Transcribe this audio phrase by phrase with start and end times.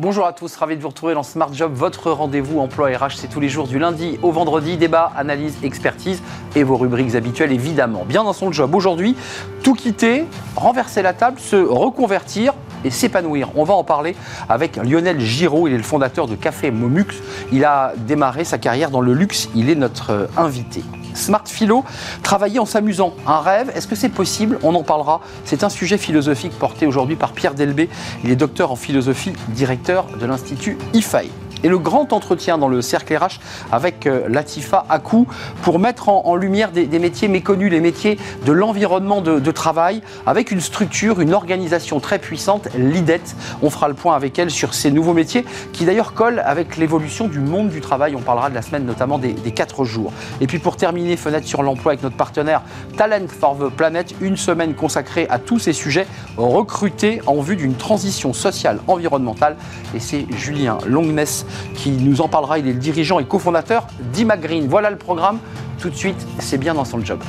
[0.00, 3.16] Bonjour à tous, ravi de vous retrouver dans Smart Job, votre rendez-vous emploi RH.
[3.16, 4.76] C'est tous les jours du lundi au vendredi.
[4.76, 6.22] Débat, analyse, expertise
[6.54, 8.04] et vos rubriques habituelles évidemment.
[8.04, 9.16] Bien dans son job aujourd'hui,
[9.64, 10.24] tout quitter,
[10.54, 12.54] renverser la table, se reconvertir
[12.84, 13.48] et s'épanouir.
[13.56, 14.14] On va en parler
[14.48, 17.20] avec Lionel Giraud, il est le fondateur de Café Momux.
[17.50, 20.84] Il a démarré sa carrière dans le luxe, il est notre invité.
[21.14, 21.84] Smart Philo,
[22.22, 24.58] travailler en s'amusant, un rêve, est-ce que c'est possible?
[24.62, 25.20] On en parlera.
[25.44, 27.88] C'est un sujet philosophique porté aujourd'hui par Pierre Delbé.
[28.24, 31.30] Il est docteur en philosophie, directeur de l'Institut IFAI
[31.62, 33.40] et le grand entretien dans le cercle RH
[33.72, 35.26] avec euh, Latifa Akou
[35.62, 40.60] pour mettre en, lumière des, métiers méconnus, les métiers de l'environnement de, travail, avec une
[40.60, 43.20] structure, une organisation très puissante, l'IDET.
[43.62, 47.28] On fera le point avec elle sur ces nouveaux métiers qui d'ailleurs collent avec l'évolution
[47.28, 48.14] du monde du travail.
[48.14, 50.12] On parlera de la semaine notamment des, des 4 jours.
[50.40, 52.62] Et puis pour terminer, fenêtre sur l'emploi avec notre partenaire
[52.96, 56.06] Talent for the Planet, une semaine consacrée à tous ces sujets
[56.36, 59.56] recrutés en vue d'une transition sociale environnementale.
[59.94, 62.58] Et c'est Julien Longness qui nous en parlera.
[62.58, 64.66] Il est le dirigeant et cofondateur d'Imagreen.
[64.68, 65.38] Voilà le programme.
[65.78, 67.20] Tout de suite, c'est bien dans son job.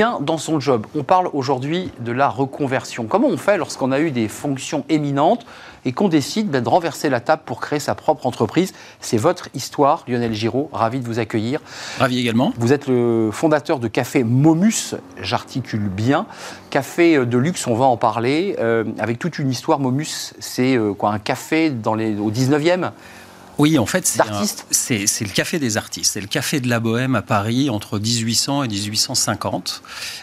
[0.00, 0.86] Bien dans son job.
[0.94, 3.04] On parle aujourd'hui de la reconversion.
[3.04, 5.44] Comment on fait lorsqu'on a eu des fonctions éminentes
[5.84, 8.72] et qu'on décide ben, de renverser la table pour créer sa propre entreprise?
[9.00, 10.70] C'est votre histoire, Lionel Giraud.
[10.72, 11.60] Ravi de vous accueillir.
[11.98, 12.54] Ravi également.
[12.56, 16.24] Vous êtes le fondateur de Café Momus, j'articule bien.
[16.70, 19.80] Café de luxe, on va en parler, euh, avec toute une histoire.
[19.80, 22.92] Momus, c'est euh, quoi un café dans les, au 19e
[23.60, 24.06] oui, en fait,
[24.70, 26.14] c'est le café des artistes.
[26.14, 29.82] C'est le café de la Bohème à Paris entre 1800 et 1850.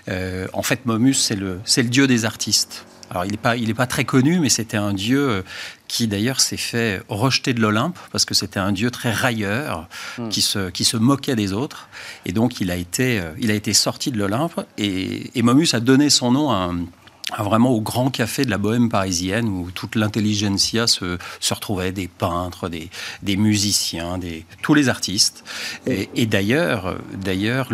[0.10, 2.86] Euh, en fait, Momus, c'est le, le dieu des artistes.
[3.12, 5.42] Alors, il n'est pas, il pas très connu, mais c'était un dieu euh,
[5.88, 9.88] qui d'ailleurs s'est fait rejeter de l'Olympe parce que c'était un dieu très railleur
[10.18, 10.30] hmm.
[10.30, 11.90] qui, se, qui se moquait des autres.
[12.26, 14.66] Et donc, il a été, euh, il a été sorti de l'Olympe.
[14.80, 16.80] Et, et Momus a donné son nom à un
[17.40, 22.08] vraiment au grand café de la bohème parisienne où toute l'intelligentsia se, se, retrouvait, des
[22.08, 22.90] peintres, des,
[23.24, 25.44] des musiciens, des, tous les artistes.
[25.86, 27.70] Et, et d'ailleurs, d'ailleurs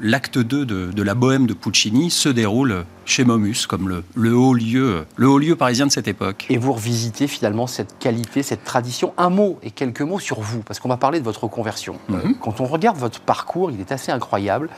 [0.00, 4.34] l'acte 2 de, de, la bohème de Puccini se déroule chez Momus, comme le, le,
[4.34, 6.46] haut lieu, le haut lieu parisien de cette époque.
[6.50, 9.14] Et vous revisitez finalement cette qualité, cette tradition.
[9.16, 11.98] Un mot et quelques mots sur vous, parce qu'on va parler de votre conversion.
[12.10, 12.34] Euh, mhm.
[12.40, 14.68] quand on regarde votre parcours, il est assez incroyable.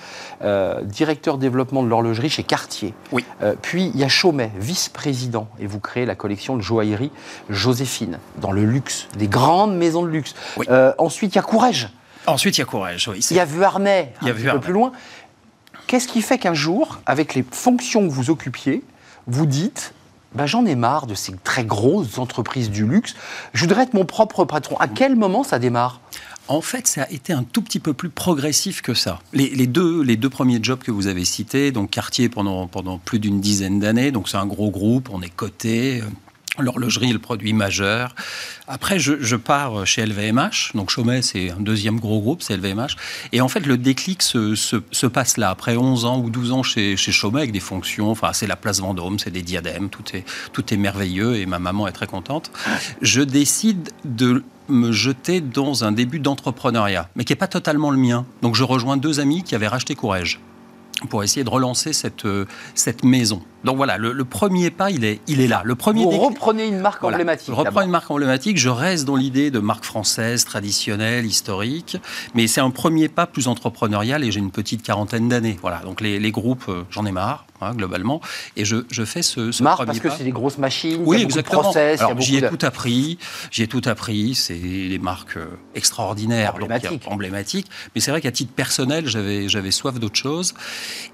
[0.43, 2.95] Euh, directeur développement de l'horlogerie chez Cartier.
[3.13, 3.25] Oui.
[3.43, 7.11] Euh, puis il y a Chaumet, vice-président, et vous créez la collection de joaillerie
[7.51, 10.35] Joséphine, dans le luxe, des grandes maisons de luxe.
[10.97, 11.91] ensuite, il y a Courrèges.
[12.27, 13.19] Ensuite, il y a Courrèges, oui.
[13.31, 14.93] Il y a Vuarnet, un, peu plus loin.
[15.87, 18.83] Qu'est-ce qui fait qu'un jour, avec les fonctions que vous occupiez,
[19.27, 19.93] vous dites
[20.35, 23.17] ben, j'en ai marre de ces très grosses entreprises du luxe,
[23.53, 24.79] je voudrais être mon propre patron.
[24.79, 26.01] À quel moment ça démarre?
[26.49, 29.21] En fait, ça a été un tout petit peu plus progressif que ça.
[29.33, 33.19] Les, deux, les deux premiers jobs que vous avez cités, donc Cartier pendant, pendant plus
[33.19, 36.03] d'une dizaine d'années, donc c'est un gros groupe, on est coté,
[36.59, 38.15] L'horlogerie est le produit majeur.
[38.67, 40.73] Après, je, pars chez LVMH.
[40.75, 42.97] Donc, Chaumet, c'est un deuxième gros groupe, c'est LVMH.
[43.33, 45.51] Et en fait, le déclic se, passe là.
[45.51, 48.57] Après 11 ans ou 12 ans chez, chez Chaumet, avec des fonctions, enfin, c'est la
[48.57, 52.07] place Vendôme, c'est des diadèmes, tout est, tout est merveilleux et ma maman est très
[52.07, 52.51] contente.
[53.01, 57.97] Je décide de me jeter dans un début d'entrepreneuriat, mais qui n'est pas totalement le
[57.97, 58.27] mien.
[58.43, 60.41] Donc, je rejoins deux amis qui avaient racheté Courrèges
[61.09, 63.43] pour essayer de relancer cette, euh, cette maison.
[63.65, 65.63] Donc voilà, le, premier pas, il est, il est là.
[65.65, 67.49] Le premier Vous reprenez une marque emblématique.
[67.49, 71.97] Je reprends une marque emblématique, je reste dans l'idée de marque française, traditionnelle, historique,
[72.35, 75.59] mais c'est un premier pas plus entrepreneurial et j'ai une petite quarantaine d'années.
[75.61, 78.21] Voilà, donc les, les groupes, euh, j'en ai marre, hein, globalement,
[78.57, 81.21] et je, je fais ce, ce marque parce que c'est des grosses machines, oui, il
[81.21, 81.63] y a exactement.
[81.63, 83.19] beaucoup de process, j'y ai tout appris,
[83.51, 88.33] j'y ai tout appris, c'est des marques euh, extraordinaires, emblématiques, emblématiques mais c'est vrai qu'à
[88.33, 90.55] titre personnel, j'avais, j'avais soif d'autre chose.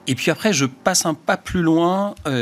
[0.06, 2.14] Et puis après, je passe un pas plus loin.
[2.26, 2.33] Euh,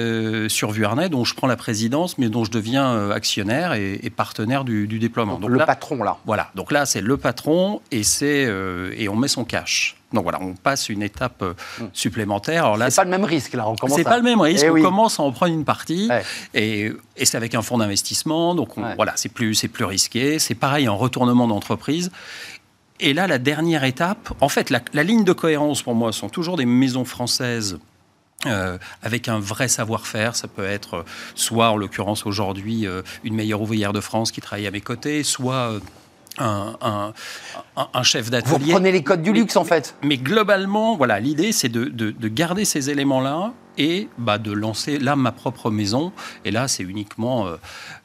[0.48, 4.64] sur Vuarnet, dont je prends la présidence, mais dont je deviens euh, actionnaire et, partenaire
[4.64, 5.38] du, déploiement.
[5.38, 6.18] Donc, le patron, là.
[6.26, 6.50] Voilà.
[6.54, 9.96] Donc là, c'est le patron et, c'est, euh, et on met son cash.
[10.12, 11.84] Donc voilà, on passe une étape hmm.
[11.94, 12.66] supplémentaire.
[12.66, 13.66] Alors là, c'est pas le même risque là.
[13.66, 13.96] On commence.
[13.96, 14.66] C'est pas le même risque.
[14.66, 16.10] Eh on commence à en prendre une partie,
[16.52, 18.54] et, et, c'est avec un fonds d'investissement.
[18.54, 20.38] Donc voilà, c'est plus c'est plus risqué.
[20.38, 22.10] C'est pareil en retournement d'entreprise.
[23.00, 26.28] Et là, la dernière étape, en fait, la, la ligne de cohérence pour moi sont
[26.28, 27.78] toujours des maisons françaises
[28.46, 30.34] euh, avec un vrai savoir-faire.
[30.34, 31.02] Ça peut être euh,
[31.34, 35.22] soit, en l'occurrence aujourd'hui, euh, une meilleure ouvrière de France qui travaille à mes côtés,
[35.22, 35.74] soit
[36.38, 37.12] un, un,
[37.76, 38.64] un, chef d'atelier.
[38.64, 39.94] Vous prenez les codes du luxe, en fait.
[40.02, 44.98] Mais globalement, voilà, l'idée, c'est de, de, de, garder ces éléments-là et bah, de lancer
[44.98, 46.12] là ma propre maison.
[46.44, 47.56] Et là, c'est uniquement euh,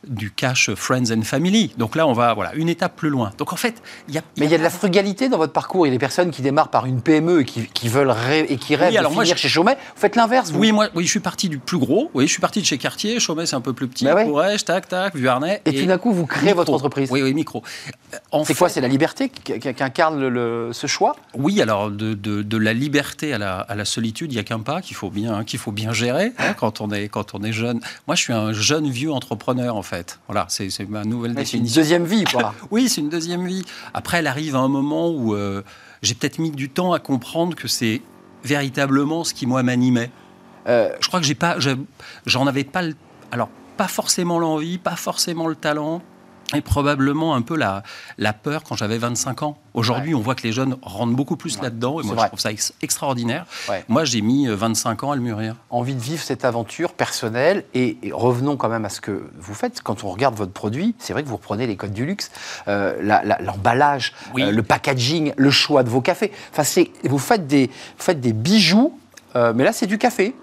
[0.08, 1.74] du cash friends and family.
[1.78, 3.32] Donc là, on va voilà une étape plus loin.
[3.38, 4.22] Donc en fait, il y a.
[4.38, 5.86] Mais il y a de la frugalité dans votre parcours.
[5.86, 8.14] Il y a des personnes qui démarrent par une PME et qui, veulent
[8.48, 9.76] et qui rêvent de finir moi, chez Chaumet.
[9.76, 10.52] Vous faites l'inverse.
[10.54, 12.10] Oui, moi, oui, je suis parti du plus gros.
[12.14, 13.20] Oui, je suis parti de chez Cartier.
[13.20, 14.06] Chaumet, c'est un peu plus petit.
[14.06, 14.58] Bah ouais.
[14.58, 15.62] tac, tac, Vuarnet.
[15.66, 17.10] Et, et tout d'un coup, vous créez votre entreprise.
[17.12, 17.64] Oui, oui, micro.
[18.44, 21.16] C'est quoi C'est la liberté qu'incarne le, ce choix?
[21.34, 24.60] Oui, alors de, de, la liberté à la, à la solitude, il n'y a qu'un
[24.60, 27.52] pas qu'il faut bien qu'il faut bien gérer hein, quand on est quand on est
[27.52, 27.82] jeune.
[28.06, 30.20] Moi, je suis un jeune vieux entrepreneur en fait.
[30.28, 31.74] Voilà, c'est ma nouvelle définition.
[31.74, 32.54] C'est une deuxième vie, quoi.
[32.72, 33.66] oui, c'est une deuxième vie.
[33.94, 35.64] Après, elle arrive à un moment où euh,
[36.02, 38.02] j'ai peut-être mis du temps à comprendre que c'est
[38.44, 40.12] véritablement ce qui moi m'animait.
[40.68, 41.58] Euh, je crois que j'ai pas,
[42.26, 42.84] j'en avais pas,
[43.32, 46.02] alors pas forcément l'envie, pas forcément le talent
[46.56, 47.84] et probablement un peu la,
[48.18, 49.58] la peur quand j'avais 25 ans.
[49.74, 52.50] Aujourd'hui, on voit que les jeunes rentrent beaucoup plus là-dedans, et moi je trouve ça
[52.82, 53.46] extraordinaire.
[53.88, 55.56] Moi, j'ai mis 25 euh, ans à le mûrir.
[55.70, 59.82] Envie de vivre cette aventure personnelle, et, revenons quand même à ce que vous faites.
[59.82, 62.32] Quand on regarde votre produit, c'est vrai que vous reprenez les codes du luxe,
[62.68, 62.96] euh,
[63.40, 66.32] l'emballage, euh, le packaging, le choix de vos cafés.
[66.52, 68.98] Enfin, vous faites des, vous faites des bijoux,
[69.36, 70.34] mais là, c'est du café.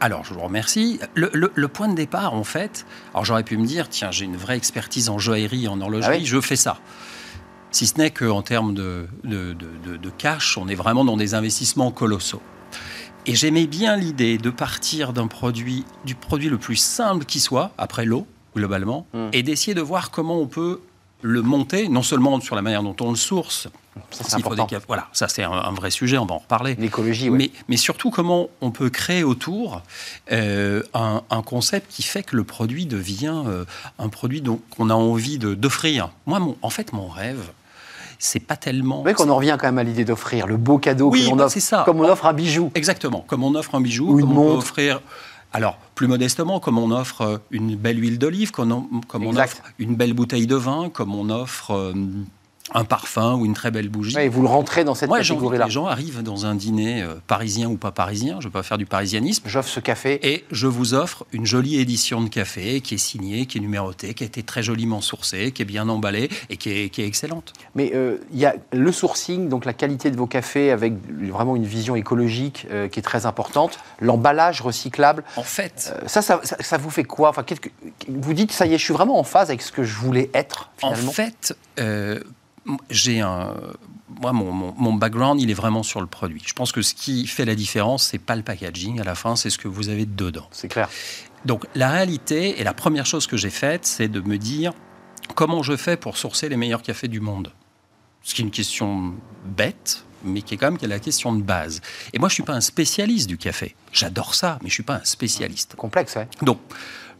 [0.00, 1.00] Alors, je vous remercie.
[1.14, 4.56] Le, point de départ, en fait, alors j'aurais pu me dire, tiens, j'ai une vraie
[4.56, 6.78] expertise en joaillerie, en horlogerie, ah je fais ça.
[7.70, 11.90] Si ce n'est qu'en termes de, de, de, cash, on est vraiment dans des investissements
[11.90, 12.40] colossaux.
[13.26, 17.72] Et j'aimais bien l'idée de partir d'un produit, du produit le plus simple qui soit,
[17.76, 19.28] après l'eau, globalement, hmm.
[19.32, 20.80] et d'essayer de voir comment on peut
[21.20, 23.68] le monter, non seulement sur la manière dont on le source,
[24.10, 26.76] ça, c'est Voilà, ça c'est un, vrai sujet, on va en reparler.
[26.78, 27.36] L'écologie, oui.
[27.36, 29.82] Mais, mais, surtout comment on peut créer autour
[30.32, 33.64] euh, un, concept qui fait que le produit devient euh,
[33.98, 36.10] un produit qu'on a envie d'offrir.
[36.26, 37.42] Moi, mon, en fait, mon rêve,
[38.18, 39.02] c'est pas tellement.
[39.02, 41.46] Vous qu'on en revient quand même à l'idée d'offrir le beau cadeau que l'on bah,
[41.46, 41.82] offre, ça.
[41.84, 42.70] comme on offre un bijou.
[42.74, 45.00] Exactement, comme on offre un bijou, comme on peut offrir
[45.52, 49.96] alors, plus modestement, comme on offre euh, une belle huile d'olive, comme, on, offre une
[49.96, 51.94] belle bouteille de vin, comme on offre euh,
[52.74, 54.18] un parfum ou une très belle bougie.
[54.18, 55.66] et vous le rentrez dans cette catégorie-là.
[55.66, 58.62] Les gens arrivent dans un dîner euh, parisien ou pas parisien, je ne vais pas
[58.62, 59.44] faire du parisianisme.
[59.46, 60.18] J'offre ce café.
[60.22, 64.14] Et je vous offre une jolie édition de café qui est signée, qui est numérotée,
[64.14, 67.52] qui a été très joliment sourcée, qui est bien emballée et qui est, excellente.
[67.74, 70.94] Mais euh, il y a le sourcing, donc la qualité de vos cafés avec
[71.30, 75.22] vraiment une vision écologique euh, qui est très importante, l'emballage recyclable.
[75.36, 75.94] En fait.
[76.06, 77.30] ça, ça, vous fait quoi?
[77.30, 77.44] Enfin,
[78.08, 80.30] Vous dites, ça y est, je suis vraiment en phase avec ce que je voulais
[80.34, 81.56] être finalement En fait,
[82.90, 83.54] j'ai un.
[84.20, 86.42] Moi, mon, background, il est vraiment sur le produit.
[86.44, 89.00] Je pense que ce qui fait la différence, c'est pas le packaging.
[89.00, 90.48] À la fin, c'est ce que vous avez dedans.
[90.50, 90.88] C'est clair.
[91.44, 94.72] Donc, la réalité, et la première chose que j'ai faite, c'est de me dire
[95.34, 97.52] comment je fais pour sourcer les meilleurs cafés du monde?
[98.22, 101.80] Ce qui est une question bête, mais qui est quand même la question de base.
[102.12, 103.76] Et moi, je suis pas un spécialiste du café.
[103.92, 105.76] J'adore ça, mais je suis pas un spécialiste.
[105.76, 106.24] Complexe, oui.
[106.42, 106.58] Donc,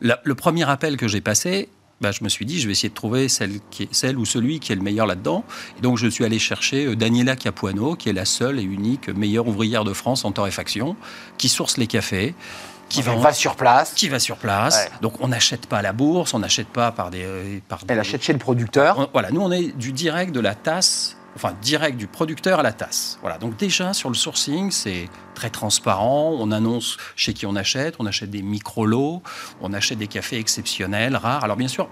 [0.00, 1.68] le premier appel que j'ai passé,
[2.00, 4.24] bah, je me suis dit, je vais essayer de trouver celle, qui est, celle ou
[4.24, 5.44] celui qui est le meilleur là-dedans.
[5.78, 9.08] Et donc, je suis allé chercher euh, Daniela Capuano, qui est la seule et unique
[9.08, 10.96] meilleure ouvrière de France en torréfaction,
[11.38, 12.34] qui source les cafés.
[12.88, 13.92] Qui va, sur place.
[13.94, 14.90] Qui va sur place.
[15.02, 18.00] Donc, on n'achète pas à la bourse, on n'achète pas par des, euh, par Elle
[18.00, 19.10] achète chez le producteur.
[19.12, 22.72] voilà, nous, on est du direct de la tasse enfin direct du producteur à la
[22.72, 23.18] tasse.
[23.20, 23.38] Voilà.
[23.38, 26.36] Donc déjà sur le sourcing, c'est très transparent.
[26.38, 27.94] On annonce chez qui on achète.
[27.98, 29.22] On achète des micro-lots.
[29.60, 31.44] On achète des cafés exceptionnels, rares.
[31.44, 31.88] Alors bien sûr,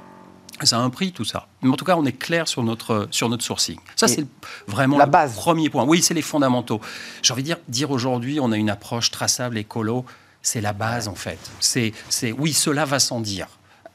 [0.62, 1.46] ça a un prix tout ça.
[1.62, 3.78] Mais en tout cas, on est clair sur notre, sur notre sourcing.
[3.94, 4.26] Ça, c'est
[4.66, 5.36] vraiment la base.
[5.36, 5.84] le premier point.
[5.84, 6.80] Oui, c'est les fondamentaux.
[7.22, 10.04] J'ai envie de dire, dire aujourd'hui, on a une approche traçable, écolo,
[10.42, 11.38] c'est la base en fait.
[11.60, 11.92] C'est,
[12.38, 13.48] oui, cela va sans dire.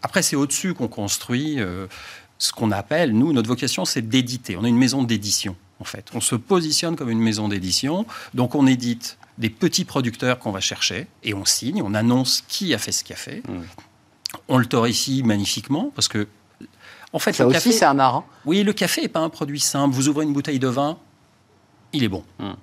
[0.04, 1.60] Après, c'est au-dessus qu'on construit.
[1.60, 1.88] Euh,
[2.42, 4.58] ce qu'on appelle, nous, notre vocation, c'est d'éditer.
[4.58, 6.08] On est une maison d'édition, en fait.
[6.16, 8.08] On se positionne comme une maison d'édition.
[8.34, 12.74] Donc, on édite des petits producteurs qu'on va chercher et on signe, on annonce qui
[12.74, 13.44] a fait ce café.
[13.48, 13.60] Mmh.
[14.48, 16.28] On le torréfie magnifiquement parce que,
[17.14, 18.16] en fait, ça aussi, c'est un art.
[18.16, 18.26] Hein.
[18.46, 19.94] Oui, le café n'est pas un produit simple.
[19.94, 20.98] Vous ouvrez une bouteille de vin,
[21.94, 22.24] il est bon.
[22.40, 22.54] Mmh.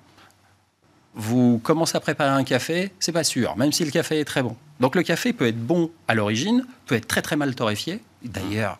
[1.15, 4.43] Vous commencez à préparer un café, c'est pas sûr, même si le café est très
[4.43, 4.57] bon.
[4.81, 8.01] Donc le café peut être bon à l'origine, peut être très très mal torréfié.
[8.23, 8.77] D'ailleurs,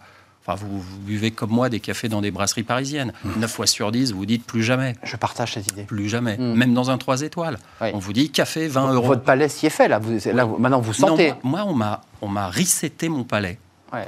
[0.56, 3.14] vous, buvez comme moi des cafés dans des brasseries parisiennes.
[3.24, 3.40] Mmh.
[3.40, 4.96] 9 fois sur 10, vous dites plus jamais.
[5.04, 5.84] Je partage cette idée.
[5.84, 6.38] Plus jamais.
[6.38, 6.54] Mmh.
[6.54, 7.58] Même dans un 3 étoiles.
[7.82, 9.08] On vous dit café, 20 euros.
[9.08, 10.00] Votre palais s'y est fait, là.
[10.00, 11.34] Vous, là maintenant, vous sentez.
[11.44, 13.60] moi, on m'a, on m'a reseté mon palais.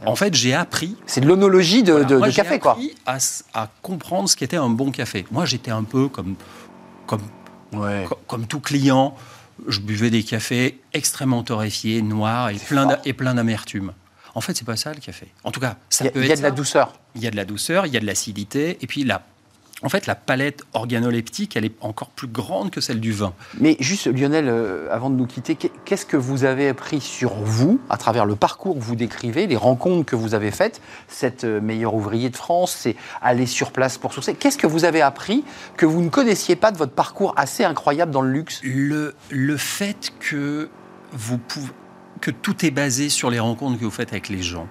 [0.06, 0.96] en fait, j'ai appris.
[1.06, 2.78] C'est de l'onologie de, de, café, quoi.
[2.80, 3.22] J'ai appris
[3.54, 5.26] à, comprendre ce qu'était un bon café.
[5.32, 6.36] Moi, j'étais un peu comme,
[7.08, 7.22] comme,
[8.28, 9.16] comme, tout client.
[9.68, 13.94] Je buvais des cafés extrêmement torréfiés, noirs et plein, et plein d'amertume.
[14.36, 15.28] En fait, c'est pas ça le café.
[15.44, 16.94] En tout cas, ça il y a, peut y a de la douceur.
[17.16, 19.24] Il y a de la douceur, il y a de l'acidité, et puis la,
[19.84, 23.34] en fait, la palette organoleptique, elle est encore plus grande que celle du vin.
[23.60, 27.82] Mais juste, Lionel, euh, avant de nous quitter, qu'est-ce que vous avez appris sur vous,
[27.90, 31.60] à travers le parcours que vous décrivez, les rencontres que vous avez faites Cette euh,
[31.60, 34.36] meilleure ouvrier de France, c'est aller sur place pour sourcer.
[34.36, 35.44] Qu'est-ce que vous avez appris
[35.78, 38.62] que vous ne connaissiez pas de votre parcours assez incroyable dans le luxe?
[38.64, 40.70] Le, le fait que,
[41.12, 41.72] vous pouvez,
[42.22, 44.68] que tout est basé sur les rencontres que vous faites avec les gens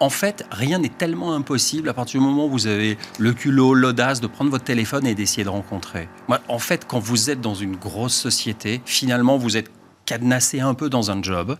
[0.00, 3.74] en fait, rien n'est tellement impossible à partir du moment où vous avez le culot,
[3.74, 6.08] l'audace de prendre votre téléphone et d'essayer de rencontrer.
[6.48, 9.70] en fait, quand vous êtes dans une grosse société, finalement, vous êtes
[10.04, 11.56] cadenassé un peu dans un job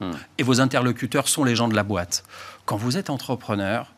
[0.00, 0.10] hmm.
[0.38, 2.24] et vos interlocuteurs sont les gens de la boîte.
[2.66, 3.92] Quand vous êtes entrepreneur,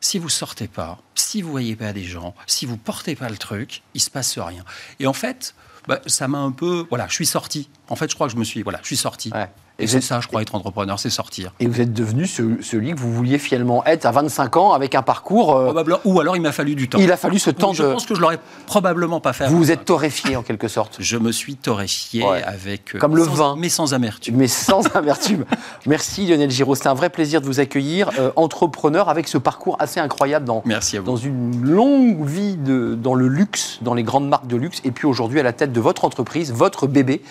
[0.00, 3.36] si vous sortez pas, si vous voyez pas des gens, si vous portez pas le
[3.36, 4.64] truc, il se passe rien.
[5.00, 5.54] Et en fait,
[5.88, 7.68] bah, ça m'a un peu, voilà, je suis sorti.
[7.88, 9.32] En fait, je crois que je me suis, voilà, je suis sorti.
[9.80, 11.52] Et, c'est ça, je crois, être entrepreneur, c'est sortir.
[11.60, 15.02] Et vous êtes devenu celui que vous vouliez finalement être à 25 ans avec un
[15.02, 15.54] parcours.
[15.54, 16.98] Euh, Probablement, ou alors il m'a fallu du temps.
[16.98, 17.88] Il a fallu ce temps je de.
[17.88, 19.46] Je pense que je l'aurais probablement pas fait.
[19.46, 20.96] Vous vous êtes torréfié en quelque sorte.
[20.98, 22.96] Je me suis torréfié avec.
[22.96, 23.54] Euh, Comme le vin.
[23.56, 24.34] Mais sans amertume.
[24.34, 25.44] Mais sans amertume.
[25.86, 28.10] Merci Lionel Giraud, c'était un vrai plaisir de vous accueillir.
[28.18, 33.14] Euh, entrepreneur avec ce parcours assez incroyable dans, Merci dans une longue vie de, dans
[33.14, 35.80] le luxe, dans les grandes marques de luxe, et puis aujourd'hui à la tête de
[35.80, 37.22] votre entreprise, votre bébé,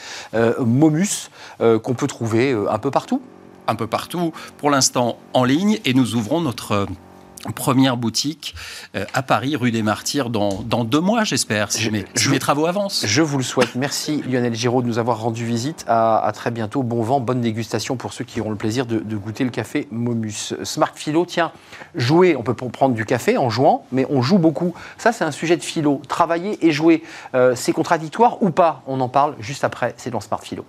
[0.60, 2.37] Momus, qu'on peut trouver
[2.70, 3.22] un peu partout
[3.68, 6.86] un peu partout, pour l'instant en ligne, et nous ouvrons notre euh,
[7.56, 8.56] première boutique
[8.96, 12.66] euh, à Paris, rue des Martyrs, dans, dans deux mois, j'espère, si je, mes, travaux
[12.66, 13.06] avancent.
[13.06, 13.76] Je vous le souhaite.
[13.76, 15.86] Merci Lionel Giraud de nous avoir rendu visite.
[15.88, 16.84] À, très bientôt.
[16.84, 20.54] Bon vent, bonne dégustation pour ceux qui auront le plaisir de, goûter le café Momus.
[20.64, 21.52] Smart Philo, tiens,
[21.96, 24.74] jouer, on peut prendre du café en jouant, mais on joue beaucoup.
[24.98, 26.02] Ça, c'est un sujet de philo.
[26.08, 27.04] Travailler et jouer,
[27.36, 28.82] euh, c'est contradictoire ou pas?
[28.88, 30.66] On en parle juste après, c'est dans Smart Philo.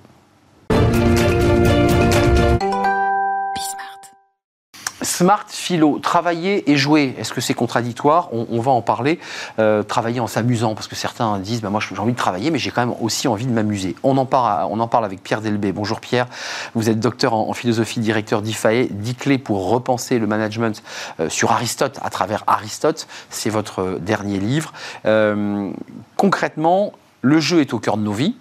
[5.02, 9.20] Smart philo, travailler et jouer, est-ce que c'est contradictoire on, va en parler.
[9.58, 12.58] Euh, travailler en s'amusant, parce que certains disent, bah, moi j'ai envie de travailler, mais
[12.58, 13.94] j'ai quand même aussi envie de m'amuser.
[14.02, 15.70] On, en parle, avec Pierre Delbé.
[15.70, 16.26] Bonjour Pierre,
[16.74, 20.82] vous êtes docteur en, philosophie, directeur d'IFAE, 10 clés pour repenser le management
[21.20, 23.06] euh, sur Aristote, à travers Aristote.
[23.30, 24.72] C'est votre dernier livre.
[25.06, 25.70] Euh,
[26.16, 28.34] concrètement, le jeu est au cœur de nos vies.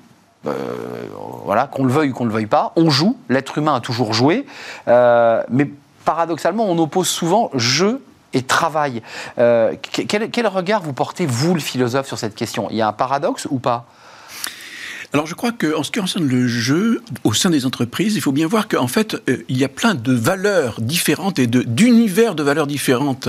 [1.45, 3.79] voilà, qu'on le veuille ou qu'on ne le veuille pas, on joue, l'être humain a
[3.79, 4.45] toujours joué,
[4.87, 5.69] mais
[6.07, 9.03] paradoxalement, on oppose souvent jeu et travail.
[9.39, 12.69] Euh, quel, quel, regard vous portez, vous, le philosophe, sur cette question?
[12.69, 13.85] Il y a un paradoxe ou pas?
[15.17, 18.31] Alors je crois qu'en ce qui concerne le jeu, au sein des entreprises, il faut
[18.31, 22.43] bien voir qu'en fait, euh, il y a plein de valeurs différentes et d'univers de,
[22.43, 23.27] valeurs différentes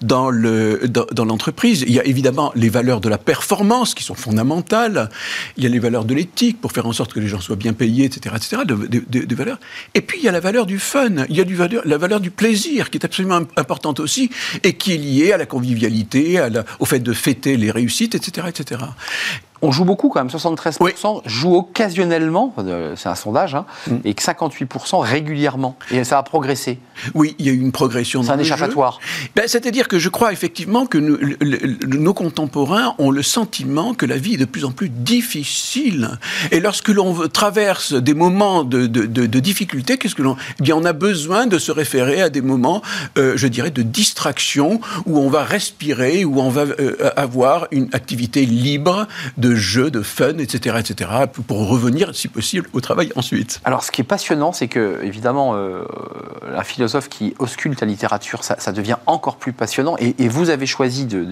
[0.00, 1.80] dans l'entreprise.
[1.80, 5.08] Dans, il y a évidemment les valeurs de la performance qui sont fondamentales.
[5.56, 7.56] Il y a les valeurs de l'éthique pour faire en sorte que les gens soient
[7.56, 8.62] bien payés, etc., etc.
[9.34, 9.58] Valeurs.
[9.94, 11.24] Et puis il y a la valeur du fun.
[11.28, 14.30] Il y a du la valeur du plaisir qui est absolument importante aussi
[14.62, 16.40] et qui est liée à la convivialité,
[16.78, 18.84] au fait de fêter les réussites, etc., etc.
[19.64, 23.96] On joue beaucoup quand même, 73% jouent occasionnellement, euh, c'est un sondage, hein, mm.
[24.04, 25.76] et 58% régulièrement.
[25.90, 26.78] Et ça a progressé.
[27.14, 28.22] Oui, il y a eu une progression.
[28.22, 29.00] C'est un échappatoire.
[29.34, 34.34] Ben, C'est-à-dire que je crois effectivement que nos contemporains ont le sentiment que la vie
[34.34, 36.10] est de plus en plus difficile.
[36.50, 40.36] Et lorsque l'on traverse des moments de, de, difficulté, qu'est-ce que l'on...
[40.60, 42.82] Eh bien, on a besoin de se référer à des moments,
[43.16, 47.88] euh, je dirais, de distraction, où on va respirer, où on va euh, avoir une
[47.92, 51.10] activité libre de jeux, de fun, etc., etc.,
[51.46, 53.60] pour revenir, si possible, au travail ensuite.
[53.64, 55.84] Alors, ce qui est passionnant, c'est que, évidemment, euh,
[56.54, 59.96] un philosophe qui ausculte la littérature, ça, devient encore plus passionnant.
[59.98, 61.24] Et, vous avez choisi de,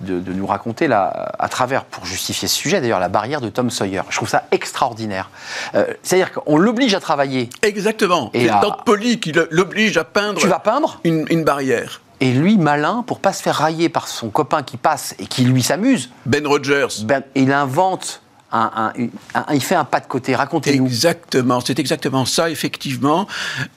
[0.00, 3.70] de, nous raconter, là, à travers, pour justifier ce sujet, d'ailleurs, la barrière de Tom
[3.70, 4.02] Sawyer.
[4.10, 5.30] Je trouve ça extraordinaire.
[5.74, 7.48] Euh, c'est-à-dire qu'on l'oblige à travailler.
[7.62, 8.30] Exactement.
[8.34, 8.78] Et c'est à...
[8.84, 10.40] Poli qui l'oblige à peindre.
[10.40, 11.00] Tu vas peindre?
[11.04, 12.00] une, une barrière.
[12.20, 15.44] Et lui, malin, pour pas se faire railler par son copain qui passe et qui
[15.44, 16.10] lui s'amuse.
[16.26, 17.04] Ben Rogers.
[17.04, 18.22] Ben, il invente
[19.52, 20.34] il fait un pas de côté.
[20.34, 20.86] Racontez-nous.
[20.86, 23.26] Exactement, c'est exactement ça, effectivement.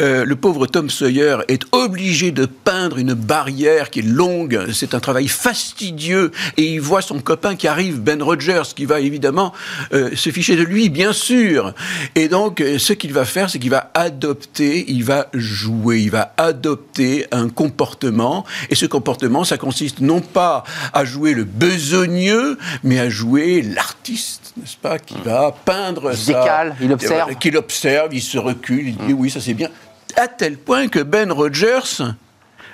[0.01, 4.67] Euh, le pauvre Tom Sawyer est obligé de peindre une barrière qui est longue.
[4.73, 6.31] C'est un travail fastidieux.
[6.57, 9.53] Et il voit son copain qui arrive, Ben Rogers, qui va évidemment
[9.93, 11.73] euh, se ficher de lui, bien sûr.
[12.15, 16.11] Et donc, euh, ce qu'il va faire, c'est qu'il va adopter, il va jouer, il
[16.11, 18.45] va adopter un comportement.
[18.69, 24.53] Et ce comportement, ça consiste non pas à jouer le besogneux, mais à jouer l'artiste
[24.67, 27.35] n'est-ce pas, qui va peindre il Décale, il observe.
[27.35, 29.69] Qu'il observe, il se recule, il dit oui, ça c'est bien.
[30.17, 32.03] À tel point que Ben Rogers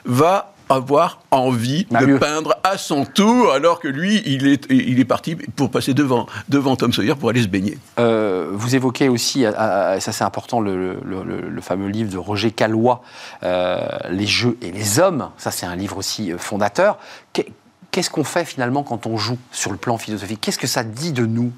[0.05, 5.05] va avoir envie de peindre à son tour, alors que lui, il est, il est
[5.05, 7.77] parti pour passer devant, devant Tom Sawyer pour aller se baigner.
[7.99, 13.03] Euh, vous évoquez aussi, ça c'est important, le, le, fameux livre de Roger Calois,
[13.43, 15.29] euh, Les jeux et les hommes.
[15.37, 16.97] Ça c'est un livre aussi euh, fondateur
[17.93, 20.39] Qu'est-ce qu'on fait finalement quand on joue sur le plan philosophique?
[20.41, 21.53] Qu'est-ce que ça dit de nous?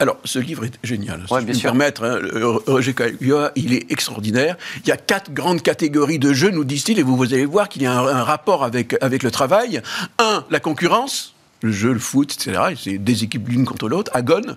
[0.00, 1.26] Alors, ce livre est génial.
[1.28, 2.18] Si je me permettre, hein,
[2.66, 4.56] Roger Caillois, il est extraordinaire.
[4.84, 7.68] Il y a quatre grandes catégories de jeux, nous disent-ils, et vous, vous allez voir
[7.68, 9.82] qu'il y a un, rapport avec, avec le travail.
[10.18, 12.74] Un, la concurrence, le jeu, le foot, etc.
[12.82, 14.56] C'est des équipes l'une contre l'autre, agone.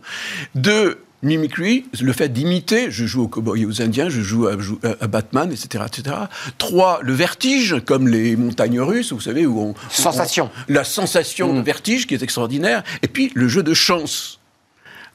[0.55, 5.07] Deux, mimicry, le fait d'imiter, je joue aux cowboys et aux indiens, je joue à,
[5.07, 6.15] Batman, etc., etc.
[6.57, 9.73] Trois, le vertige, comme les montagnes russes, vous savez, où on...
[9.89, 10.49] Sensation.
[10.67, 11.63] la sensation de mm.
[11.63, 12.83] vertige qui est extraordinaire.
[13.01, 14.38] Et puis, le jeu de chance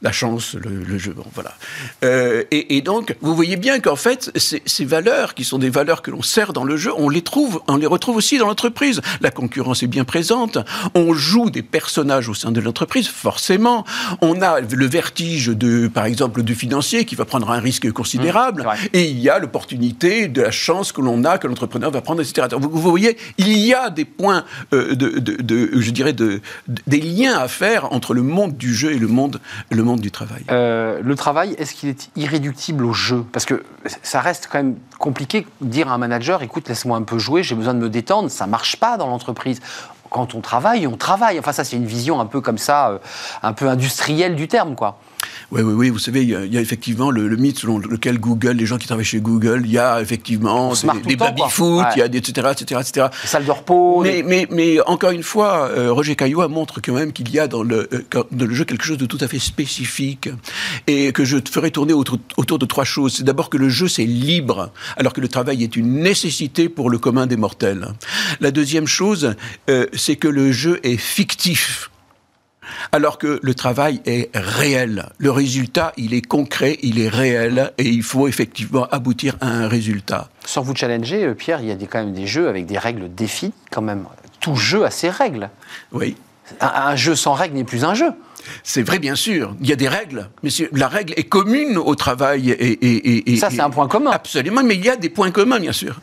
[0.04, 1.14] la chance, le, jeu.
[1.14, 1.54] Bon, voilà.
[2.04, 6.10] Euh, et, donc, vous voyez bien qu'en fait, ces, valeurs, qui sont des valeurs que
[6.10, 9.00] l'on sert dans le jeu, on les trouve, on les retrouve aussi dans l'entreprise.
[9.22, 10.58] La concurrence est bien présente.
[10.94, 13.86] On joue des personnages au sein de l'entreprise, forcément.
[14.20, 18.64] On a le vertige de, par exemple, du financier qui va prendre un risque considérable.
[18.64, 22.02] Mmh, et il y a l'opportunité de la chance que l'on a, que l'entrepreneur va
[22.02, 22.48] prendre, etc.
[22.60, 24.44] vous, vous, voyez, il y a des points,
[24.74, 26.42] euh, de, de, je dirais, de,
[26.86, 30.10] des liens à faire entre le monde du jeu et le monde, le monde du
[30.10, 30.44] travail.
[30.50, 33.24] Euh, le travail, est-ce qu'il est irréductible au jeu?
[33.32, 33.64] Parce que
[34.02, 37.42] ça reste quand même compliqué de dire à un manager, écoute, laisse-moi un peu jouer,
[37.42, 38.30] j'ai besoin de me détendre.
[38.30, 39.60] Ça marche pas dans l'entreprise.
[40.10, 41.38] Quand on travaille, on travaille.
[41.38, 42.98] Enfin, ça, c'est une vision un peu comme ça, euh,
[43.42, 44.98] un peu industrielle du terme, quoi.
[45.54, 45.88] Oui, oui, oui.
[45.90, 49.04] Vous savez, il y, a, effectivement le, mythe selon lequel Google, les gens qui travaillent
[49.04, 50.72] chez Google, il y a effectivement
[51.06, 53.06] des, baby-foot, il y a des etc., etc., etc.
[53.22, 54.02] Des salles de repos.
[54.02, 57.46] Mais, mais, mais, encore une fois, euh, Roger Caillois montre quand même qu'il y a
[57.46, 60.28] dans le, euh, dans le jeu quelque chose de tout à fait spécifique
[60.88, 63.14] et que je ferai tourner autour, autour de trois choses.
[63.14, 66.90] C'est d'abord que le jeu, c'est libre, alors que le travail est une nécessité pour
[66.90, 67.86] le commun des mortels.
[68.40, 69.36] La deuxième chose,
[69.70, 71.92] euh, c'est que le jeu est fictif
[72.92, 75.06] alors que le travail est réel.
[75.18, 79.68] Le résultat, il est concret, il est réel, et il faut effectivement aboutir à un
[79.68, 80.28] résultat.
[80.44, 83.12] Sans vous challenger, euh, Pierre, il y a quand même des jeux avec des règles
[83.14, 84.04] définies, quand même.
[84.40, 85.50] Tout jeu a ses règles.
[85.92, 86.16] Oui.
[86.60, 88.10] un jeu sans règles n'est plus un jeu.
[88.62, 89.54] C'est vrai, bien sûr.
[89.60, 90.28] Il y a des règles.
[90.42, 92.50] Mais la règle est commune au travail.
[92.50, 94.10] Et, ça, c'est un point commun.
[94.10, 96.00] Absolument, mais il y a des points communs, bien sûr.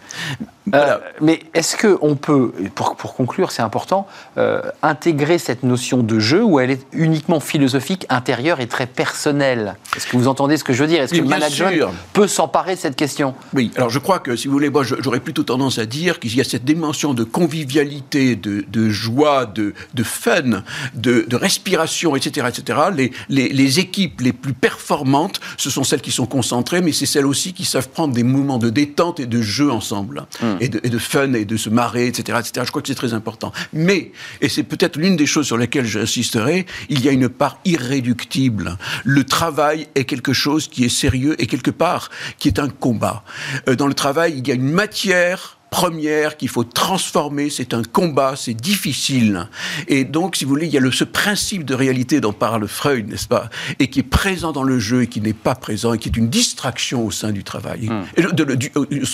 [0.74, 6.43] Euh, mais est-ce qu'on peut, pour, conclure, c'est important, euh, intégrer cette notion de jeu
[6.43, 9.75] où elle est uniquement philosophique, intérieure et très personnelle?
[9.95, 11.01] Est-ce que vous entendez ce que je veux dire?
[11.01, 13.34] Est-ce que le management peut s'emparer de cette question?
[13.54, 16.36] Oui, alors je crois que, si vous voulez, moi j'aurais plutôt tendance à dire qu'il
[16.36, 19.73] y a cette dimension de convivialité, de, joie, de,
[20.04, 22.31] fun, de, respiration, etc.
[22.38, 22.80] etc.
[22.96, 27.26] Les, les, équipes les plus performantes, ce sont celles qui sont concentrées, mais c'est celles
[27.26, 30.26] aussi qui savent prendre des moments de détente et de jeu ensemble.
[30.41, 32.65] Hum et, de, fun et de se marrer, etc., etc.
[32.65, 33.52] Je crois que c'est très important.
[33.74, 37.60] Mais, et c'est peut-être l'une des choses sur lesquelles j'insisterai, il y a une part
[37.65, 38.78] irréductible.
[39.04, 43.24] Le travail est quelque chose qui est sérieux et quelque part qui est un combat.
[43.67, 47.49] Euh, dans le travail, il y a une matière première qu'il faut transformer.
[47.49, 49.49] C'est un combat, c'est difficile.
[49.88, 52.67] Et donc, si vous voulez, il y a le, ce principe de réalité dont parle
[52.67, 55.93] Freud, n'est-ce pas Et qui est présent dans le jeu et qui n'est pas présent
[55.93, 57.89] et qui est une distraction au sein du travail.
[57.89, 58.03] Hmm.
[58.17, 58.21] Et
[58.57, 58.71] du,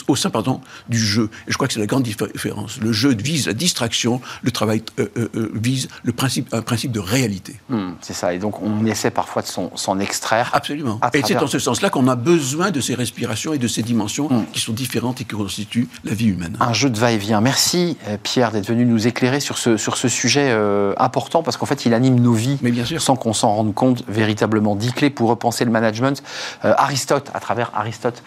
[0.08, 1.30] au sein, pardon, du jeu.
[1.48, 2.80] Et je crois que c'est la grande différence.
[2.82, 6.92] Le jeu vise la distraction, le travail euh, euh, euh, vise le principe, un principe
[6.92, 7.56] de réalité.
[7.70, 8.34] Hmm, c'est ça.
[8.34, 10.50] Et donc, on essaie parfois de s'en extraire.
[10.54, 11.00] Absolument.
[11.14, 14.28] Et c'est dans ce sens-là qu'on a besoin de ces respirations et de ces dimensions
[14.28, 14.46] hmm.
[14.52, 16.47] qui sont différentes et qui constituent la vie humaine.
[16.60, 17.42] Un jeu de va-et-vient.
[17.42, 21.58] Merci euh, Pierre d'être venu nous éclairer sur ce, sur ce sujet euh, important parce
[21.58, 23.02] qu'en fait il anime nos vies Mais bien sûr.
[23.02, 24.76] sans qu'on s'en rende compte véritablement.
[24.76, 26.24] Dix clés pour repenser le management.
[26.66, 28.24] Euh, Aristote, à travers Aristote,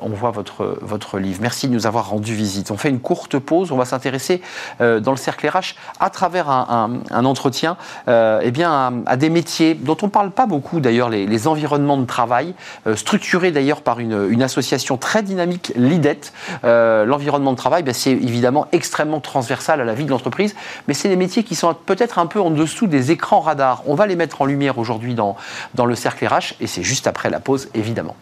[0.00, 1.40] on voit votre, votre livre.
[1.42, 2.70] Merci de nous avoir rendu visite.
[2.70, 3.72] On fait une courte pause.
[3.72, 4.40] On va s'intéresser
[4.80, 7.76] dans le cercle RH à travers un, un, entretien
[8.08, 11.96] eh bien, à, des métiers dont on ne parle pas beaucoup d'ailleurs, les, les, environnements
[11.96, 12.54] de travail,
[12.94, 16.20] structurés d'ailleurs par une, une, association très dynamique, l'IDET,
[16.62, 20.54] l'environnement de travail, ben, c'est évidemment extrêmement transversal à la vie de l'entreprise,
[20.86, 23.82] mais c'est des métiers qui sont peut-être un peu en dessous des écrans radars.
[23.86, 25.36] On va les mettre en lumière aujourd'hui dans,
[25.74, 28.16] dans le cercle RH, et c'est juste après la pause, évidemment.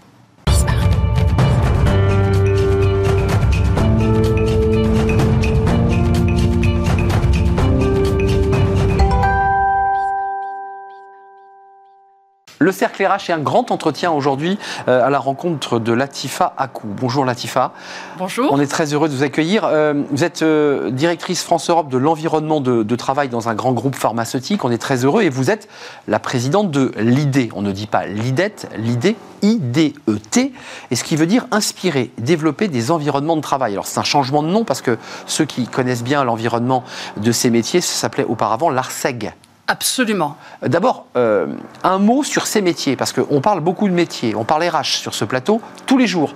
[12.58, 16.86] Le Cercle RH est un grand entretien aujourd'hui euh, à la rencontre de Latifa Akou.
[16.88, 17.72] Bonjour Latifa.
[18.16, 18.50] Bonjour.
[18.50, 19.64] On est très heureux de vous accueillir.
[19.64, 24.64] Euh, vous êtes euh, directrice France-Europe de l'environnement de, travail dans un grand groupe pharmaceutique.
[24.64, 25.68] On est très heureux et vous êtes
[26.08, 27.50] la présidente de l'IDE.
[27.54, 30.52] On ne dit pas l'IDET, l'IDE, I-D-E-T,
[30.90, 33.72] et ce qui veut dire inspirer, développer des environnements de travail.
[33.72, 36.84] Alors c'est un changement de nom parce que ceux qui connaissent bien l'environnement
[37.18, 39.34] de ces métiers, ça s'appelait auparavant l'ARSEG.
[39.68, 40.36] Absolument.
[40.62, 41.48] D'abord, euh,
[41.82, 45.12] un mot sur ces métiers, parce qu'on parle beaucoup de métiers, on parle RH sur
[45.12, 46.34] ce plateau tous les jours.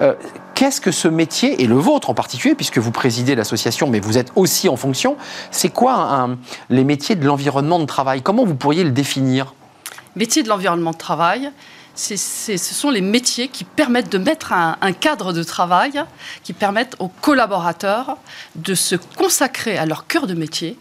[0.00, 0.14] Euh,
[0.54, 4.18] qu'est-ce que ce métier, et le vôtre en particulier, puisque vous présidez l'association, mais vous
[4.18, 5.16] êtes aussi en fonction,
[5.52, 6.28] c'est quoi
[6.70, 8.20] les métiers de l'environnement de travail?
[8.20, 9.54] Comment vous pourriez le définir?
[10.16, 11.52] Métier de l'environnement de travail,
[11.94, 16.02] ce sont les métiers qui permettent de mettre un, cadre de travail,
[16.42, 18.16] qui permettent aux collaborateurs
[18.56, 20.76] de se consacrer à leur cœur de métier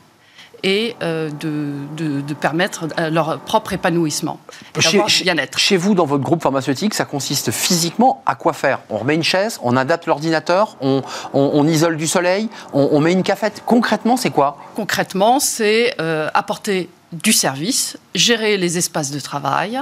[0.64, 4.40] et euh, de, permettre euh, leur propre épanouissement.
[4.80, 5.58] Chez, bien-être.
[5.58, 8.80] Chez vous, dans votre groupe pharmaceutique, ça consiste physiquement à quoi faire?
[8.90, 13.64] On remet une chaise, on adapte l'ordinateur, on, isole du soleil, on, met une cafette.
[13.66, 14.58] Concrètement, c'est quoi?
[14.76, 19.82] Concrètement, c'est euh, apporter du service, gérer les espaces de travail,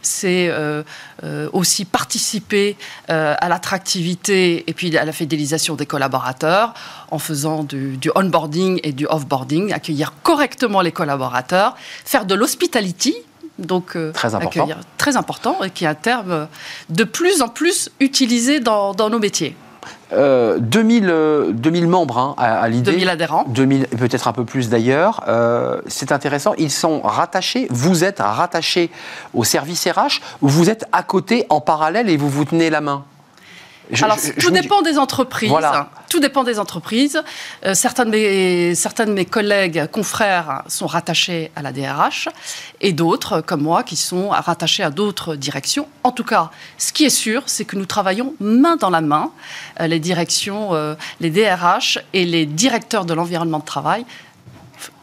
[0.00, 0.82] c'est euh,
[1.24, 2.76] euh, aussi participer
[3.10, 6.72] euh, à l'attractivité et puis à la fidélisation des collaborateurs
[7.10, 13.14] en faisant du, onboarding et du offboarding, accueillir correctement les collaborateurs, faire de l'hospitality,
[13.58, 14.68] donc très important.
[14.96, 16.48] très important et qui est un terme
[16.88, 19.54] de plus en plus utilisé dans nos métiers.
[20.12, 22.92] 2000, euh, 2000, euh, membres hein, à, l'idée.
[22.92, 23.44] 2000 adhérents.
[23.48, 25.24] 2000, peut-être un peu plus d'ailleurs.
[25.28, 26.54] Euh, c'est intéressant.
[26.58, 28.90] Ils sont rattachés, vous êtes rattachés
[29.34, 32.80] au service RH ou vous êtes à côté en parallèle et vous vous tenez la
[32.80, 33.04] main
[34.02, 35.52] alors, tout dépend des entreprises.
[36.08, 37.22] Tout dépend des entreprises.
[37.64, 42.28] Euh, certains, de mes, certains de mes collègues, confrères, sont rattachés à la DRH
[42.80, 45.86] et d'autres, comme moi, qui sont rattachés à d'autres directions.
[46.02, 49.30] En tout cas, ce qui est sûr, c'est que nous travaillons main dans la main,
[49.80, 54.04] euh, les directions, euh, les DRH et les directeurs de l'environnement de travail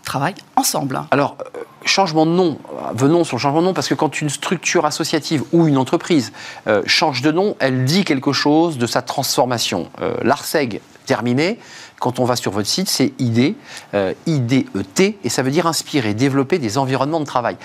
[0.07, 1.01] travaillent ensemble.
[1.11, 2.57] Alors, euh, changement de nom,
[2.95, 6.31] venons sur le changement de nom, parce que quand une structure associative ou une entreprise
[6.67, 9.89] euh, change de nom, elle dit quelque chose de sa transformation.
[10.01, 11.59] Euh, L'ARSEG, terminé,
[11.99, 13.55] quand on va sur votre site, c'est ID,
[14.25, 17.57] I-D-E-T, et ça veut dire inspirer, développer des environnements de travail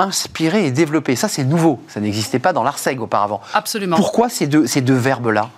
[0.00, 1.16] inspirer et développer.
[1.16, 1.80] Ça, c'est nouveau.
[1.88, 3.40] Ça n'existait pas dans l'ARSEG auparavant.
[3.52, 3.96] Absolument.
[3.96, 5.50] Pourquoi ces deux, ces deux verbes-là?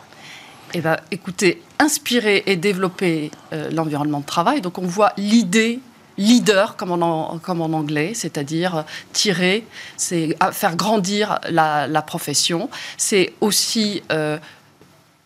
[0.72, 3.30] Eh bien, écoutez, inspirer et développer
[3.70, 4.62] l'environnement de travail.
[4.62, 5.80] Donc, on voit l'idée
[6.18, 7.40] leader, comme en,
[7.72, 9.64] anglais, c'est-à-dire tirer,
[9.96, 12.68] c'est faire grandir la, profession.
[12.96, 14.38] C'est aussi euh,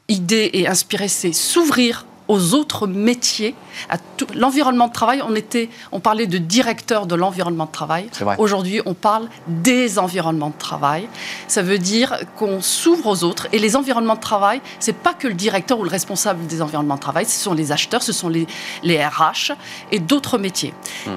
[0.08, 3.54] idée et inspirer, c'est s'ouvrir aux autres métiers,
[3.88, 3.96] à
[4.34, 5.22] l'environnement de travail.
[5.26, 8.08] On était, on parlait de directeur de l'environnement de travail.
[8.38, 11.08] Aujourd'hui, on parle des environnements de travail.
[11.48, 13.48] Ça veut dire qu'on s'ouvre aux autres.
[13.52, 16.96] Et les environnements de travail, c'est pas que le directeur ou le responsable des environnements
[16.96, 17.26] de travail.
[17.26, 18.46] Ce sont les acheteurs, ce sont les,
[18.82, 19.52] les RH
[19.92, 20.72] et d'autres métiers.
[21.06, 21.10] Hmm.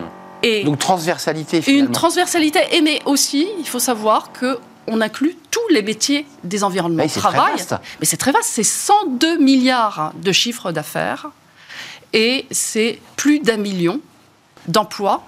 [0.44, 1.62] Et Donc transversalité.
[1.62, 1.88] Finalement.
[1.88, 6.64] Une transversalité, et mais aussi, il faut savoir que on inclut tous les métiers des
[6.64, 7.54] environnements de travail.
[8.00, 11.28] Mais c'est très vaste, c'est 102 milliards de chiffres d'affaires
[12.14, 14.00] et c'est plus d'un million
[14.68, 15.24] d'emplois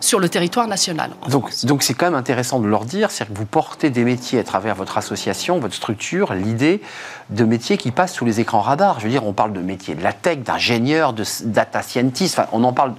[0.00, 1.12] sur le territoire national.
[1.28, 4.38] Donc, donc c'est quand même intéressant de leur dire, c'est que vous portez des métiers
[4.38, 6.82] à travers votre association, votre structure, l'idée
[7.30, 9.00] de métiers qui passent sous les écrans radars.
[9.00, 12.48] Je veux dire, on parle de métiers de la tech, d'ingénieur, de data scientist, enfin,
[12.52, 12.94] on en parle.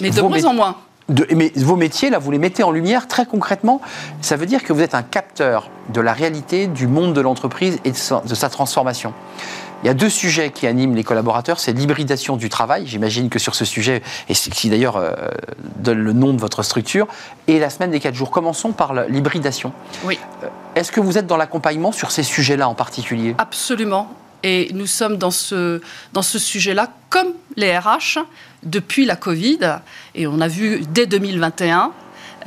[0.00, 0.76] Mais de moins en moins
[1.08, 3.80] mais vos métiers, là, vous les mettez en lumière très concrètement.
[4.20, 7.78] Ça veut dire que vous êtes un capteur de la réalité du monde de l'entreprise
[7.84, 9.12] et de sa, transformation.
[9.82, 13.38] Il y a deux sujets qui animent les collaborateurs, c'est l'hybridation du travail, j'imagine que
[13.38, 15.12] sur ce sujet, et qui d'ailleurs euh,
[15.76, 17.06] donne le nom de votre structure,
[17.46, 18.30] et la semaine des quatre jours.
[18.30, 19.72] Commençons par l'hybridation.
[20.04, 20.18] Oui.
[20.42, 23.34] Euh, est-ce que vous êtes dans l'accompagnement sur ces sujets-là en particulier?
[23.38, 24.10] Absolument.
[24.42, 25.80] Et nous sommes dans ce,
[26.12, 28.18] dans ce sujet-là, comme les RH,
[28.62, 29.78] depuis la Covid.
[30.14, 31.92] Et on a vu dès 2021,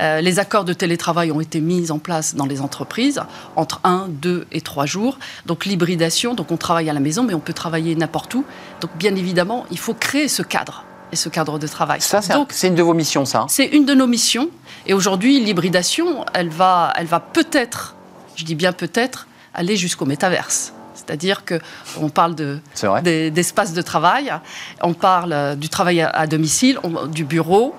[0.00, 3.20] euh, les accords de télétravail ont été mis en place dans les entreprises
[3.56, 5.18] entre 1, 2 et 3 jours.
[5.46, 8.44] Donc l'hybridation, donc on travaille à la maison, mais on peut travailler n'importe où.
[8.80, 12.00] Donc bien évidemment, il faut créer ce cadre et ce cadre de travail.
[12.00, 13.46] Ça, c'est une de vos missions, ça hein?
[13.48, 14.48] C'est une de nos missions.
[14.86, 17.96] Et aujourd'hui, l'hybridation, elle va, elle va peut-être,
[18.36, 20.72] je dis bien peut-être, aller jusqu'au métaverse.
[21.10, 24.32] C'est-à-dire qu'on parle d'espace de, travail,
[24.80, 27.74] on parle euh, du travail à, domicile, du bureau,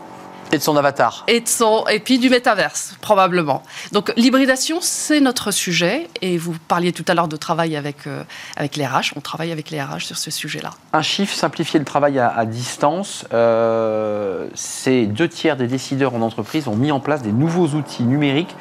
[0.52, 1.24] et de son avatar.
[1.28, 3.64] Et, de son, et puis du métaverse, probablement.
[3.92, 6.10] Donc l'hybridation, c'est notre sujet.
[6.22, 8.24] Et vous parliez tout à l'heure de travail avec, euh,
[8.56, 9.14] avec les RH.
[9.16, 10.72] On travaille avec les RH sur ce sujet-là.
[10.94, 13.26] Un chiffre, simplifier le travail à, distance.
[13.34, 18.04] Euh, c'est deux tiers des décideurs en entreprise ont mis en place des nouveaux outils
[18.04, 18.56] numériques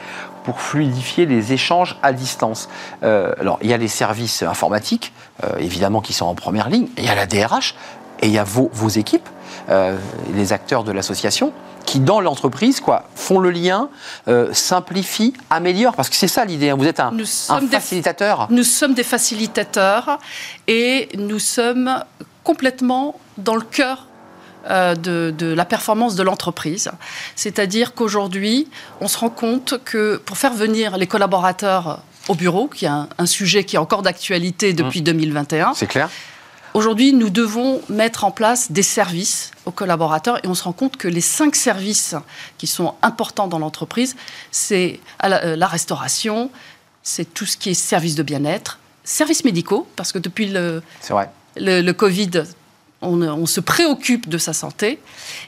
[0.44, 2.68] pour fluidifier les échanges à distance.
[3.03, 5.12] Euh, alors, il y a les services informatiques,
[5.44, 6.88] euh, évidemment, qui sont en première ligne.
[6.96, 7.74] Il y a la DRH
[8.20, 9.29] et il y a vos, vos équipes,
[10.35, 11.53] les acteurs de l'association,
[11.90, 13.88] qui, dans l'entreprise, quoi, font le lien,
[14.53, 15.96] simplifient, améliorent.
[15.96, 16.70] Parce que c'est ça l'idée.
[16.70, 16.76] Hein.
[16.79, 17.12] Vous êtes un,
[17.48, 18.46] un facilitateur.
[18.50, 20.20] nous sommes des facilitateurs
[20.68, 22.05] et nous sommes
[22.44, 24.07] complètement dans le cœur
[24.68, 26.90] euh, de, la performance de l'entreprise.
[27.35, 28.68] C'est-à-dire qu'aujourd'hui,
[29.00, 33.26] on se rend compte que pour faire venir les collaborateurs au bureau, qui est un,
[33.26, 35.70] sujet qui est encore d'actualité depuis 2021.
[35.70, 35.72] Mmh.
[35.74, 36.11] C'est clair.
[36.74, 40.96] Aujourd'hui, nous devons mettre en place des services aux collaborateurs et on se rend compte
[40.96, 42.14] que les cinq services
[42.59, 44.16] qui sont importants dans l'entreprise,
[44.50, 46.50] c'est la, euh, la restauration,
[47.02, 50.83] c'est tout ce qui est services de bien-être, services médicaux, parce que depuis le,
[51.56, 52.42] le, le, Covid,
[53.00, 55.00] on, on, se préoccupe de sa santé.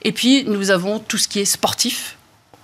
[0.02, 2.16] Et puis, nous avons tout ce qui est sportif.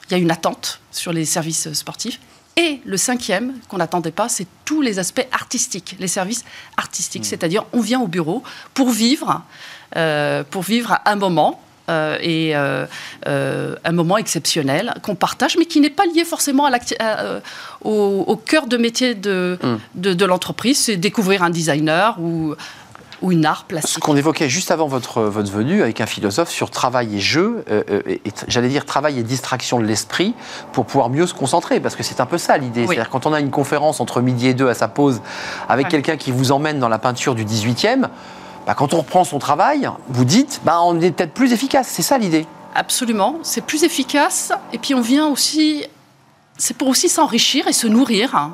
[0.09, 2.19] Il y a une attente sur les services sportifs.
[2.57, 6.45] Et le cinquième, qu'on n'attendait pas, c'est tous les aspects artistiques, les services
[6.77, 7.23] artistiques.
[7.23, 7.31] Mmh.
[7.31, 8.43] C'est-à-dire, on vient au bureau
[8.75, 9.78] pour vivre, euh,
[10.51, 11.61] pour vivre un moment.
[11.91, 12.85] Euh, et euh,
[13.83, 17.41] un moment exceptionnel qu'on partage, mais qui n'est pas lié forcément à
[17.83, 19.77] au, au, cœur de métier de, mmh.
[19.95, 20.79] de, de l'entreprise.
[20.79, 22.55] C'est découvrir un designer ou
[23.23, 23.95] ou une art plastique.
[23.95, 27.65] Ce qu'on évoquait juste avant votre, votre venue avec un philosophe sur travail et jeu,
[27.71, 28.03] euh, euh,
[28.47, 30.35] j'allais dire travail et distraction de l'esprit
[30.73, 32.87] pour pouvoir mieux se concentrer, parce que c'est un peu ça l'idée.
[32.87, 35.21] C'est-à-dire quand on a une conférence entre midi et deux à sa pause
[35.69, 38.09] avec quelqu'un qui vous emmène dans la peinture du 18e,
[38.67, 41.89] bah, quand on reprend son travail, vous dites, bah, on est peut-être plus efficace.
[41.89, 42.47] C'est ça l'idée?
[42.75, 44.53] Absolument, c'est plus efficace.
[44.73, 45.85] Et puis on vient aussi,
[46.57, 48.53] c'est pour aussi s'enrichir et se nourrir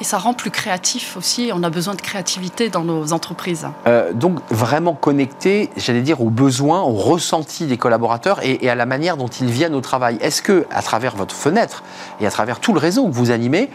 [0.00, 1.50] et ça rend plus créatif aussi.
[1.54, 3.66] On a besoin de créativité dans nos entreprises.
[3.86, 8.86] Euh, donc vraiment connecté, j'allais dire, aux besoins, aux ressentis des collaborateurs et, à la
[8.86, 10.16] manière dont ils viennent au travail.
[10.20, 11.82] Est-ce que, à travers votre fenêtre
[12.20, 13.68] et à travers tout le réseau que vous animez,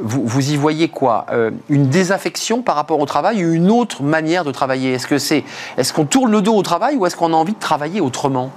[0.00, 1.26] vous, vous y voyez quoi?
[1.32, 4.92] Euh, Une désaffection par rapport au travail ou une autre manière de travailler?
[4.92, 5.44] Est-ce que c'est,
[5.76, 8.50] est-ce qu'on tourne le dos au travail ou est-ce qu'on a envie de travailler autrement?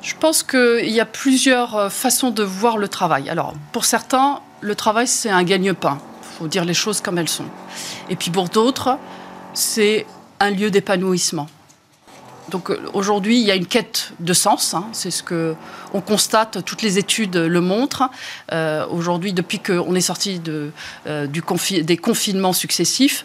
[0.00, 3.28] Je pense qu'il y a plusieurs euh, façons de voir le travail.
[3.28, 5.98] Alors, pour certains, le travail, c'est un gagne-pain.
[6.22, 7.44] Il faut dire les choses comme elles sont.
[8.08, 8.96] Et puis pour d'autres,
[9.52, 10.06] c'est
[10.40, 11.48] un lieu d'épanouissement.
[12.48, 14.74] Donc euh, aujourd'hui, il y a une quête de sens.
[14.74, 14.86] Hein.
[14.92, 15.54] c'est ce que
[15.92, 16.64] on constate.
[16.64, 18.08] Toutes les études le montrent.
[18.52, 23.24] Euh, aujourd'hui, depuis qu'on est sorti euh, des confinements successifs,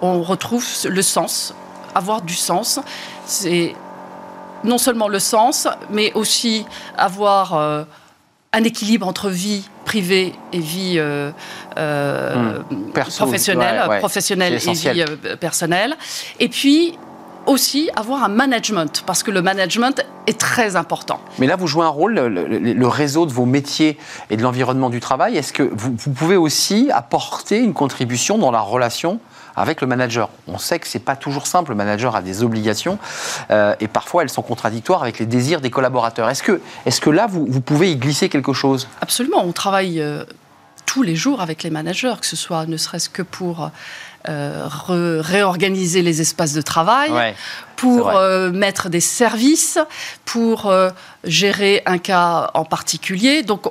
[0.00, 1.54] on retrouve le sens.
[1.94, 2.78] Avoir du sens,
[3.26, 3.74] c'est
[4.62, 6.64] non seulement le sens, mais aussi
[6.96, 7.86] avoir
[8.52, 11.30] un équilibre entre vie privée et vie euh,
[11.76, 12.92] euh, hmm.
[12.92, 15.96] professionnelle, professionnelle et vie euh, personnelle.
[16.40, 16.98] Et puis
[17.46, 21.20] aussi avoir un management, parce que le management est très important.
[21.38, 23.96] Mais là, vous jouez un rôle, le, réseau de vos métiers
[24.28, 28.50] et de l'environnement du travail, est-ce que vous, vous, pouvez aussi apporter une contribution dans
[28.50, 29.18] la relation
[29.58, 30.30] avec le manager.
[30.46, 32.98] On sait que c'est pas toujours simple, le manager a des obligations
[33.50, 36.28] euh, et parfois elles sont contradictoires avec les désirs des collaborateurs.
[36.30, 38.88] Est-ce que, est que là, vous, vous, pouvez y glisser quelque chose?
[39.00, 40.24] Absolument, on travaille euh,
[40.86, 43.70] tous les jours avec les managers, que ce soit ne serait-ce que pour...
[44.28, 44.68] Euh,
[45.20, 47.34] réorganiser les espaces de travail,
[47.76, 48.12] pour
[48.52, 49.78] mettre des services,
[50.26, 50.70] pour
[51.24, 53.42] gérer un cas en particulier.
[53.42, 53.68] Donc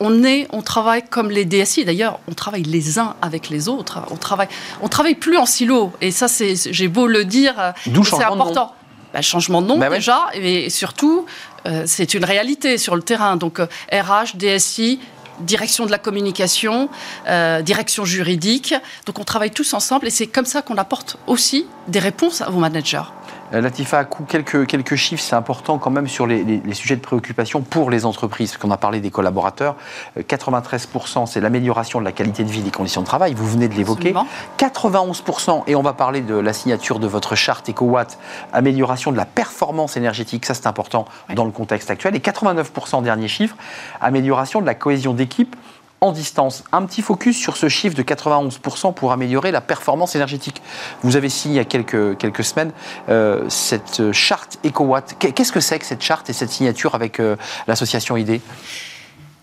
[0.00, 1.84] on est, on travaille comme les DSI.
[1.84, 4.00] D'ailleurs, on travaille les uns avec les autres.
[4.10, 4.48] On travaille,
[4.82, 5.92] on travaille plus en silo.
[6.00, 8.74] Et ça, c'est, j'ai beau le dire, c'est important.
[9.14, 11.24] Bah, changement de nom bah déjà, et surtout,
[11.66, 13.36] euh, c'est une réalité sur le terrain.
[13.36, 15.00] Donc, RH, euh, DSI,
[15.40, 16.90] direction de la communication,
[17.28, 18.74] euh, direction juridique.
[19.06, 22.50] Donc, on travaille tous ensemble, et c'est comme ça qu'on apporte aussi des réponses à
[22.50, 23.08] vos managers.
[23.52, 27.90] Euh, Latifa, quelques, quelques chiffres, c'est important quand même sur les, sujets de préoccupation pour
[27.90, 29.76] les entreprises, parce qu'on a parlé des collaborateurs.
[30.18, 33.68] 93%, euh, c'est l'amélioration de la qualité de vie des conditions de travail, vous venez
[33.68, 34.14] de l'évoquer.
[34.58, 38.18] 91%, et on va parler de la signature de votre charte EcoWatt,
[38.52, 42.16] amélioration de la performance énergétique, ça c'est important dans le contexte actuel.
[42.16, 43.56] Et 89%, dernier chiffre,
[44.00, 45.56] amélioration de la cohésion d'équipe
[46.00, 46.64] en distance.
[46.72, 50.62] Un petit focus sur ce chiffre de 91% pour améliorer la performance énergétique.
[51.02, 52.72] Vous avez signé il y a quelques, quelques semaines
[53.08, 55.16] euh, cette charte EcoWatt.
[55.18, 58.40] Qu'est-ce que c'est que cette charte et cette signature avec euh, l'association ID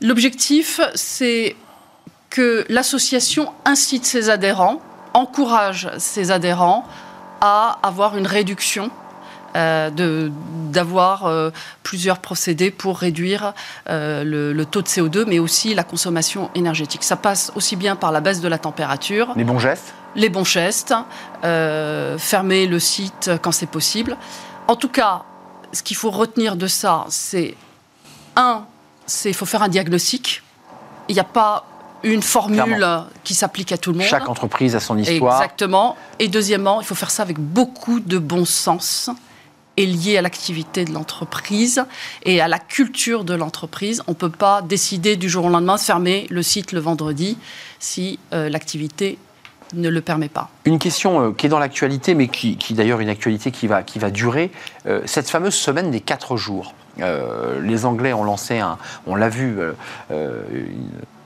[0.01, 1.55] L'objectif, c'est
[2.29, 4.81] que l'association incite ses adhérents,
[5.13, 6.85] encourage ses adhérents
[7.41, 8.89] à avoir une réduction
[9.55, 10.29] euh,
[10.71, 11.51] d'avoir euh,
[11.83, 13.53] plusieurs procédés pour réduire
[13.87, 17.03] euh, le, taux de CO2, mais aussi la consommation énergétique.
[17.03, 19.33] Ça passe aussi bien par la baisse de la température.
[19.35, 20.95] Les bons gestes Les bons gestes,
[21.43, 24.17] fermer le site quand c'est possible.
[24.67, 25.23] En tout cas,
[25.71, 27.55] ce qu'il faut retenir de ça, c'est
[28.35, 28.65] un,
[29.05, 30.41] c'est il faut faire un diagnostic.
[31.09, 31.65] Il n'y a pas
[32.01, 32.87] une formule
[33.23, 34.07] qui s'applique à tout le monde.
[34.07, 35.41] Chaque entreprise a son histoire.
[35.41, 35.95] Exactement.
[36.17, 39.11] Et deuxièmement, il faut faire ça avec beaucoup de bon sens
[39.77, 41.83] est lié à l'activité de l'entreprise
[42.23, 44.03] et à la culture de l'entreprise.
[44.07, 47.37] On ne peut pas décider du jour au lendemain de fermer le site le vendredi
[47.79, 49.17] si euh, l'activité
[49.73, 50.49] ne le permet pas.
[50.65, 53.99] Une question euh, qui est dans l'actualité, mais qui, d'ailleurs une actualité qui va, qui
[53.99, 54.51] va durer,
[54.85, 56.73] euh, cette fameuse semaine des quatre jours.
[57.01, 58.77] Euh, les Anglais ont lancé, un,
[59.07, 59.57] on l'a vu,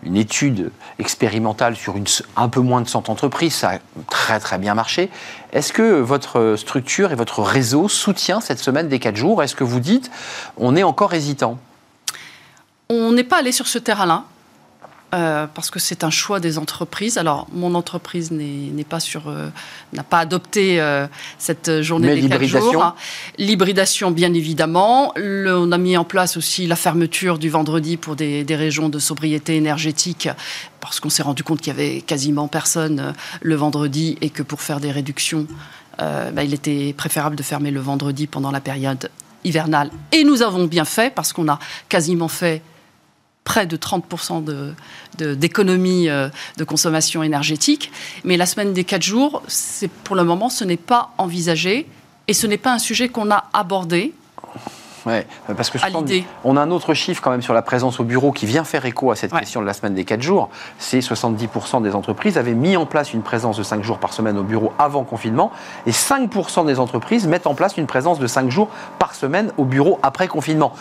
[0.03, 1.95] une, étude expérimentale sur
[2.35, 3.55] un peu moins de 100 entreprises.
[3.55, 3.77] Ça a
[4.09, 5.09] très très bien marché.
[5.51, 9.43] Est-ce que votre structure et votre réseau soutient cette semaine des quatre jours?
[9.43, 10.09] Est-ce que vous dites,
[10.57, 11.59] on est encore hésitant?
[12.89, 14.23] On n'est pas allé sur ce terrain-là.
[15.13, 17.17] Euh, parce que c'est un choix des entreprises.
[17.17, 19.47] Alors, mon entreprise n'est pas sur, euh,
[19.93, 22.93] n'a pas adopté euh, cette journée des quatre jours.
[23.37, 25.13] L'hybridation, bien évidemment.
[25.15, 29.55] on a mis en place aussi la fermeture du vendredi pour des, régions de sobriété
[29.55, 30.27] énergétique,
[30.81, 34.61] parce qu'on s'est rendu compte qu'il y avait quasiment personne le vendredi et que pour
[34.61, 35.47] faire des réductions,
[35.99, 39.09] bah, il était préférable de fermer le vendredi pendant la période
[39.45, 39.89] hivernale.
[40.11, 42.61] Et nous avons bien fait, parce qu'on a quasiment fait
[43.47, 44.43] près de 30%
[45.17, 47.93] d'économie de, euh, de, consommation énergétique.
[48.25, 49.41] Mais la semaine des 4 jours,
[50.03, 51.87] pour le moment, ce n'est pas envisagé
[52.27, 54.13] et ce n'est pas un sujet qu'on a abordé.
[55.05, 55.77] Ouais, parce que
[56.43, 58.83] on a un autre chiffre quand même sur la présence au bureau qui vient faire
[58.83, 60.49] écho à cette question de la semaine des 4 jours.
[60.77, 64.37] C'est 70% des entreprises avaient mis en place une présence de 5 jours par semaine
[64.37, 65.53] au bureau avant confinement
[65.85, 68.67] et 5% des entreprises mettent en place une présence de 5 jours
[68.99, 70.73] par semaine au bureau après confinement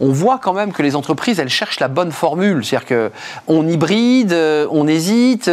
[0.00, 2.64] on voit quand même que les entreprises, elles cherchent la bonne formule.
[2.64, 3.10] C'est-à-dire
[3.46, 5.50] qu'on hybride, euh, on hésite.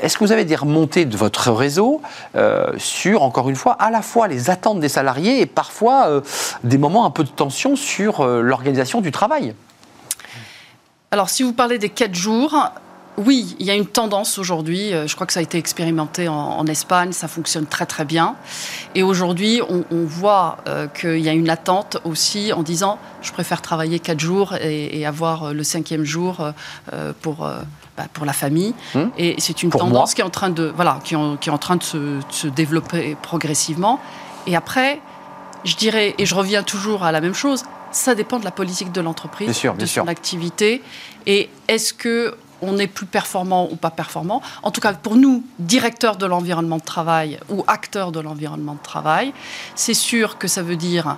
[0.00, 2.00] Est-ce que vous avez des remontées de votre réseau
[2.36, 6.20] euh, sur, encore une fois, à la fois les attentes des salariés et parfois euh,
[6.64, 9.54] des moments un peu de tension sur l'organisation du travail?
[11.10, 12.70] Alors, si vous parlez des quatre jours,
[13.20, 14.94] oui, il y a une tendance aujourd'hui.
[14.94, 18.36] Euh, je crois que ça a été expérimenté en, Espagne, ça fonctionne très très bien.
[18.94, 23.60] Et aujourd'hui, on, voit euh, qu'il y a une attente aussi en disant je préfère
[23.60, 26.52] travailler quatre jours et, avoir euh, le cinquième jour
[27.20, 27.48] pour,
[27.96, 28.74] bah, pour la famille.
[28.94, 29.10] Hum.
[29.18, 31.76] Et c'est une tendance qui est en train de, voilà, qui, qui est en train
[31.76, 34.00] de se, se développer progressivement.
[34.46, 35.00] Et après,
[35.64, 38.92] je dirais, et je reviens toujours à la même chose, ça dépend de la politique
[38.92, 40.82] de l'entreprise, de son activité.
[41.26, 44.42] Et est-ce que on est plus performant ou pas performant.
[44.62, 48.82] En tout cas, pour nous, directeurs de l'environnement de travail ou acteurs de l'environnement de
[48.82, 49.32] travail,
[49.74, 51.16] c'est sûr que ça veut dire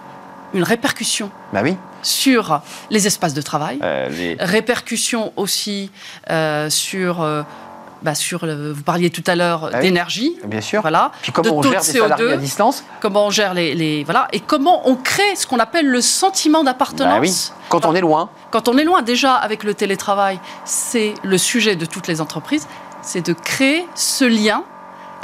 [0.54, 1.76] une répercussion bah oui.
[2.02, 5.90] sur les espaces de travail, euh, répercussion aussi
[6.30, 7.42] euh, sur euh,
[8.02, 10.36] bah, sur, vous parliez tout à l'heure ah d'énergie.
[10.44, 10.80] Bien sûr.
[10.82, 11.12] Voilà.
[11.22, 14.40] Puis comment on gère les salariés à distance Comment on gère les, les, voilà et
[14.40, 17.14] comment on crée ce qu'on appelle le sentiment d'appartenance.
[17.14, 17.68] Bah oui.
[17.68, 18.30] Quand on est loin.
[18.50, 22.68] Quand on est loin, déjà avec le télétravail, c'est le sujet de toutes les entreprises,
[23.02, 24.64] c'est de créer ce lien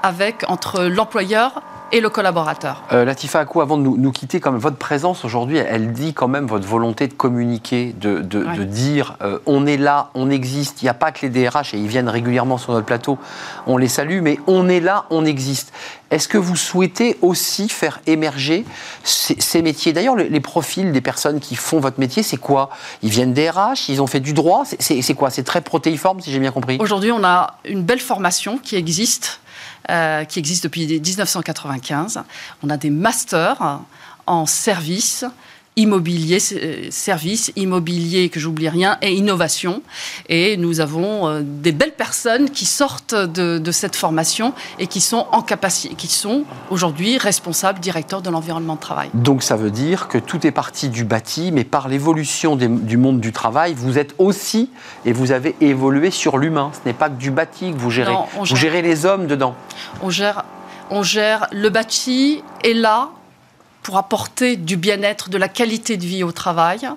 [0.02, 2.82] avec entre l'employeur et le collaborateur.
[2.92, 6.66] Euh, Latifa Akou, avant de nous, quitter, votre présence aujourd'hui, elle dit quand même votre
[6.66, 8.20] volonté de communiquer, de,
[8.64, 10.82] dire euh, on est là, on existe.
[10.82, 13.18] Il n'y a pas que les DRH, et ils viennent régulièrement sur notre plateau,
[13.66, 15.72] on les salue, mais on est là, on existe.
[16.10, 18.64] Est-ce que vous souhaitez aussi faire émerger
[19.04, 19.92] ces, métiers?
[19.92, 22.70] D'ailleurs, les, profils des personnes qui font votre métier, c'est quoi?
[23.02, 25.30] Ils viennent des RH, ils ont fait du droit, c'est quoi?
[25.30, 26.78] C'est très protéiforme, si j'ai bien compris?
[26.80, 29.40] Aujourd'hui, on a une belle formation qui existe
[29.90, 32.22] euh, qui existe depuis 1995.
[32.62, 33.80] On a des masters
[34.26, 35.24] en service
[35.78, 39.82] immobilier, euh, service, immobilier, que j'oublie rien, et innovation.
[40.28, 45.26] Et nous avons euh, des belles personnes qui sortent de, cette formation et qui sont
[45.30, 49.10] en capacité, qui sont aujourd'hui responsables, directeurs de l'environnement de travail.
[49.14, 53.20] Donc ça veut dire que tout est parti du bâti, mais par l'évolution du monde
[53.20, 54.70] du travail, vous êtes aussi
[55.04, 56.72] et vous avez évolué sur l'humain.
[56.74, 58.14] Ce n'est pas que du bâti que vous gérez.
[58.36, 59.54] vous gérez les hommes dedans.
[60.02, 60.44] On gère,
[60.90, 63.10] on gère le bâti et là,
[63.82, 66.88] pour apporter du bien-être, de la qualité de vie au travail.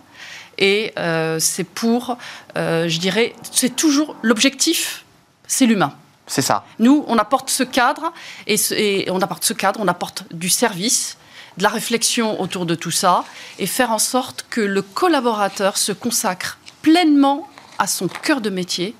[0.57, 2.17] Et euh, c'est pour,
[2.57, 5.05] euh, je dirais, c'est toujours l'objectif,
[5.47, 5.93] c'est l'humain.
[6.27, 6.63] C'est ça.
[6.79, 8.13] Nous, on apporte ce cadre
[8.47, 11.17] et, et, on apporte ce cadre, on apporte du service,
[11.57, 13.25] de la réflexion autour de tout ça
[13.59, 18.95] et faire en sorte que le collaborateur se consacre pleinement à son cœur de métier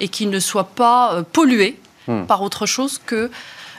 [0.00, 2.24] et qu'il ne soit pas euh, pollué hmm.
[2.26, 3.30] par autre chose que.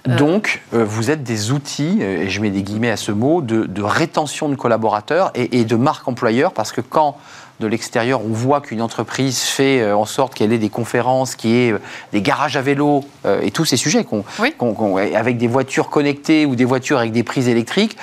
[0.08, 3.42] Donc, euh, vous êtes des outils, euh, et je mets des guillemets à ce mot,
[3.42, 7.18] de, rétention de collaborateurs et, de marque employeur, parce que quand
[7.62, 11.76] de l'extérieur, on voit qu'une entreprise fait en sorte qu'elle ait des conférences, qui ait
[12.12, 13.06] des garages à vélo
[13.42, 14.06] et tous ces sujets,
[15.16, 17.96] avec des voitures connectées ou des voitures avec des prises électriques,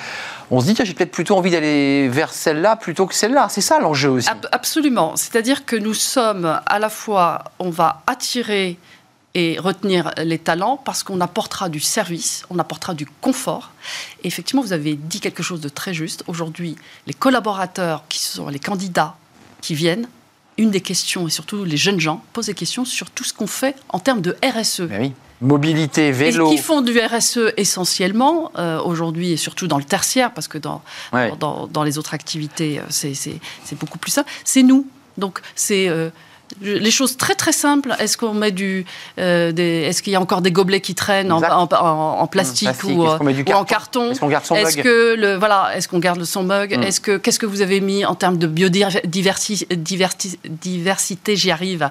[0.51, 3.47] on se dit, j'ai peut-être plutôt envie d'aller vers celle-là plutôt que celle-là.
[3.49, 4.29] C'est ça l'enjeu aussi.
[4.51, 5.15] Absolument.
[5.15, 8.77] C'est-à-dire que nous sommes à la fois, on va attirer
[9.35, 13.71] et retenir les talents parce qu'on apportera du service, on apportera du confort.
[14.23, 16.23] Et effectivement, vous avez dit quelque chose de très juste.
[16.27, 16.75] Aujourd'hui,
[17.07, 19.15] les collaborateurs qui sont les candidats
[19.61, 20.07] qui viennent,
[20.57, 23.47] une des questions, et surtout les jeunes gens, posent des questions sur tout ce qu'on
[23.47, 24.81] fait en termes de RSE.
[24.99, 25.13] oui.
[25.41, 26.49] Mobilité, vélo.
[26.49, 30.57] Et qui font du RSE essentiellement, euh, aujourd'hui, et surtout dans le tertiaire, parce que
[30.57, 30.81] dans,
[31.37, 34.23] dans, dans, les autres activités, euh, c'est beaucoup plus ça.
[34.45, 34.87] C'est nous.
[35.17, 35.89] Donc, c'est
[36.61, 37.93] les choses très très simples.
[37.99, 38.85] Est-ce qu'on met du,
[39.19, 43.19] euh, est-ce qu'il y a encore des gobelets qui traînent en, en, plastique, ou, euh,
[43.53, 46.77] en carton Est-ce qu'on garde son est que le, voilà, est-ce qu'on garde son mug
[46.77, 46.83] mm.
[46.83, 51.89] Est-ce que qu'est-ce que vous avez mis en termes de biodiversité J'y arrive.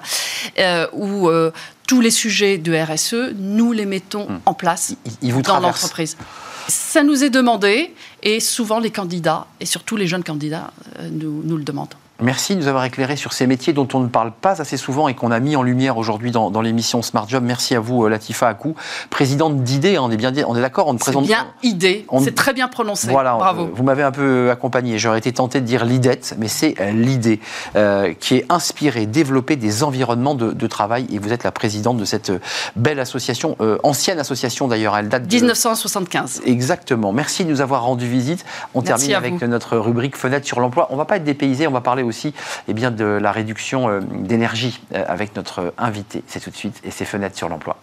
[0.59, 1.29] Euh, ou
[1.87, 4.41] tous les sujets de RSE, nous les mettons mm.
[4.45, 6.17] en place dans l'entreprise.
[6.67, 10.71] Ça nous est demandé et souvent les candidats, et surtout les jeunes candidats,
[11.11, 11.95] nous le demandent.
[12.23, 15.09] Merci de nous avoir éclairé sur ces métiers dont on ne parle pas assez souvent
[15.09, 17.43] et qu'on a mis en lumière aujourd'hui dans, l'émission Smart Job.
[17.45, 18.75] Merci à vous, euh, Latifa Akou,
[19.09, 19.99] présidente d'IDée.
[19.99, 21.25] On est bien, on est d'accord, on présente.
[21.25, 22.05] bien IDée.
[22.23, 23.09] C'est très bien prononcé.
[23.09, 23.69] Voilà, Bravo.
[23.73, 24.97] vous m'avez un peu accompagné.
[24.99, 27.41] J'aurais été tenté de dire l'IDET, mais c'est euh, l'idée
[27.75, 31.05] euh, qui est inspirée, développée des environnements de, travail.
[31.11, 32.31] Et vous êtes la présidente de cette
[32.77, 34.95] belle association, ancienne association d'ailleurs.
[34.95, 36.43] Elle date de 1975.
[36.45, 37.11] Exactement.
[37.11, 38.45] Merci de nous avoir rendu visite.
[38.73, 40.87] On termine avec notre rubrique fenêtre sur l'emploi.
[40.89, 41.67] On va pas être dépaysé.
[41.67, 42.33] On va parler aussi et
[42.69, 46.23] eh bien, de la réduction euh, d'énergie euh, avec notre invité.
[46.27, 47.77] C'est tout de suite et ses fenêtres sur l'emploi.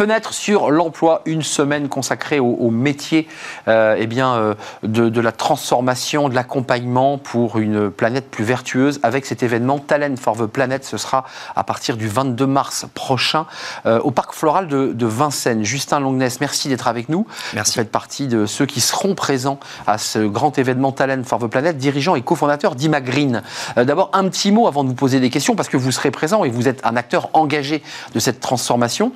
[0.00, 3.28] Fenêtre sur l'emploi, une semaine consacrée au, métier
[3.68, 9.26] euh, eh bien, euh, de, la transformation, de l'accompagnement pour une planète plus vertueuse avec
[9.26, 10.86] cet événement Talent for the Planet.
[10.86, 13.44] Ce sera à partir du 22 mars prochain
[13.84, 15.64] euh, au Parc Floral de, Vincennes.
[15.64, 17.26] Justin Longness, merci d'être avec nous.
[17.52, 17.72] Merci.
[17.72, 21.46] Vous faites partie de ceux qui seront présents à ce grand événement Talent for the
[21.46, 23.42] Planet, dirigeant et cofondateur d'Imagreen.
[23.76, 26.44] D'abord, un petit mot avant de vous poser des questions parce que vous serez présent
[26.44, 27.82] et vous êtes un acteur engagé
[28.14, 29.12] de cette transformation.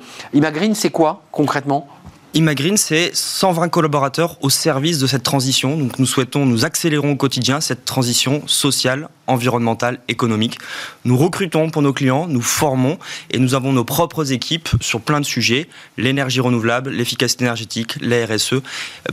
[0.75, 1.87] C'est quoi concrètement?
[2.33, 5.77] Imagreen, c'est 120 collaborateurs au service de cette transition.
[5.77, 10.57] Donc nous souhaitons, nous accélérons au quotidien cette transition sociale, environnementale, économique.
[11.05, 12.99] Nous recrutons pour nos clients, nous formons
[13.31, 18.25] et nous avons nos propres équipes sur plein de sujets, l'énergie renouvelable, l'efficacité énergétique, la
[18.25, 18.55] RSE,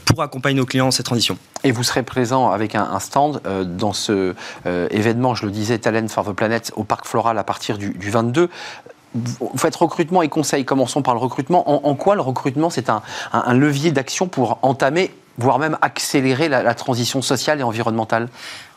[0.04, 1.38] pour accompagner nos clients dans cette transition.
[1.62, 4.34] Et vous serez présent avec un, stand euh, dans ce
[4.66, 7.90] euh, événement, je le disais, Talent for the Planet au Parc Floral à partir du,
[7.90, 8.50] du 22
[9.14, 10.64] vous faites recrutement et conseil.
[10.64, 11.86] Commençons par le recrutement.
[11.86, 13.02] En, quoi le recrutement, c'est un,
[13.52, 18.28] levier d'action pour entamer, voire même accélérer la transition sociale et environnementale?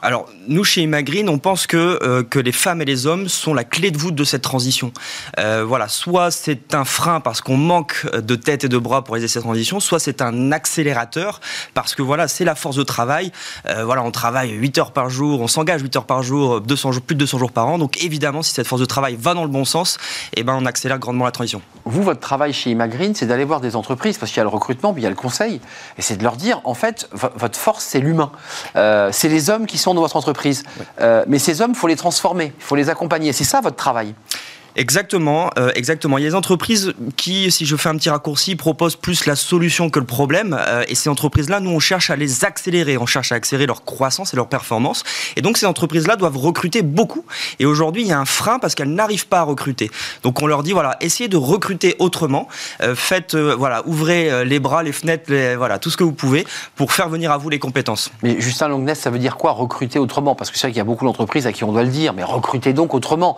[0.05, 3.55] Alors, nous, chez Imagreen, on pense que, euh, que les femmes et les hommes sont
[3.55, 4.91] la clé de voûte de cette transition.
[5.39, 9.15] Euh, voilà, soit c'est un frein parce qu'on manque de tête et de bras pour
[9.15, 11.39] réaliser cette transition, soit c'est un accélérateur
[11.73, 13.31] parce que voilà, c'est la force de travail.
[13.67, 16.91] Euh, voilà, on travaille 8 heures par jour, on s'engage 8 heures par jour, 200
[16.91, 17.79] jours, plus de 200 jours par an.
[17.79, 19.97] Donc évidemment, si cette force de travail va dans le bon sens,
[20.35, 21.63] eh ben, on accélère grandement la transition.
[21.85, 24.49] Vous, votre travail chez Imagreen, c'est d'aller voir des entreprises parce qu'il y a le
[24.49, 25.61] recrutement, puis il y a le conseil,
[25.97, 28.31] et c'est de leur dire, en fait, votre force, c'est l'humain.
[28.75, 30.63] c'est les hommes qui sont dans votre entreprise.
[31.01, 33.33] Euh, mais ces hommes, il faut les transformer, il faut les accompagner.
[33.33, 34.13] C'est ça votre travail
[34.75, 36.17] Exactement, euh, exactement.
[36.17, 39.37] Il y a des entreprises qui, si je fais un petit raccourci, proposent plus la
[39.37, 40.57] solution que le problème.
[40.59, 42.97] Euh, et ces entreprises-là, nous, on cherche à les accélérer.
[42.97, 45.03] On cherche à accélérer leur croissance et leur performance.
[45.37, 47.23] Et donc, ces entreprises-là doivent recruter beaucoup.
[47.59, 49.89] Et aujourd'hui, il y a un frein parce qu'elles n'arrivent pas à recruter.
[50.23, 52.49] Donc, on leur dit, voilà, essayez de recruter autrement.
[52.81, 56.45] Euh, faites, voilà, ouvrez les bras, les fenêtres, voilà, tout ce que vous pouvez
[56.75, 58.11] pour faire venir à vous les compétences.
[58.23, 60.35] Mais Justin Longness, ça veut dire quoi recruter autrement?
[60.35, 62.13] Parce que c'est vrai qu'il y a beaucoup d'entreprises à qui on doit le dire,
[62.13, 63.37] mais recruter donc autrement.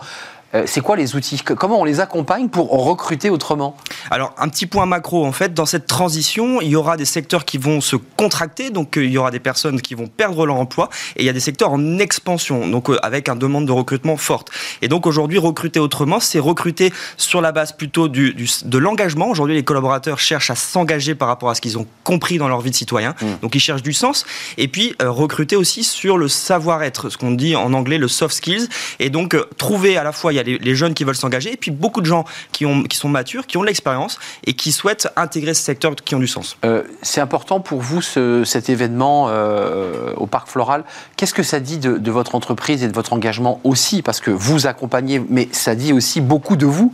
[0.56, 3.76] Euh, c'est quoi les outils Comment on les accompagne pour recruter autrement
[4.12, 7.44] Alors, un petit point macro, en fait, dans cette transition, il y aura des secteurs
[7.44, 10.56] qui vont se contracter, donc euh, il y aura des personnes qui vont perdre leur
[10.56, 13.74] emploi, et il y a des secteurs en expansion, donc euh, avec une demande de
[13.74, 14.50] recrutement forte.
[14.82, 18.34] Et donc aujourd'hui, recruter autrement, c'est recruter sur la base plutôt du,
[18.64, 19.30] de l'engagement.
[19.30, 22.62] Aujourd'hui, les collaborateurs cherchent à s'engager par rapport à ce qu'ils ont compris dans leur
[22.62, 23.26] vie de citoyen, mmh.
[23.42, 24.26] donc ils cherchent du sens,
[24.58, 28.70] et puis recruter aussi sur le savoir-être, ce qu'on dit en anglais le soft skills,
[29.00, 31.58] et donc trouver à la fois il y a les, jeunes qui veulent s'engager, et
[31.58, 34.72] puis beaucoup de gens qui, ont, qui sont matures, qui ont de l'expérience et qui
[34.72, 36.58] souhaitent intégrer ce secteur qui ont du sens.
[36.66, 40.84] Euh, c'est important pour vous cet événement euh, au Parc Floral.
[41.16, 44.02] Qu'est-ce que ça dit de, votre entreprise et de votre engagement aussi?
[44.02, 46.94] Parce que vous accompagnez, mais ça dit aussi beaucoup de vous.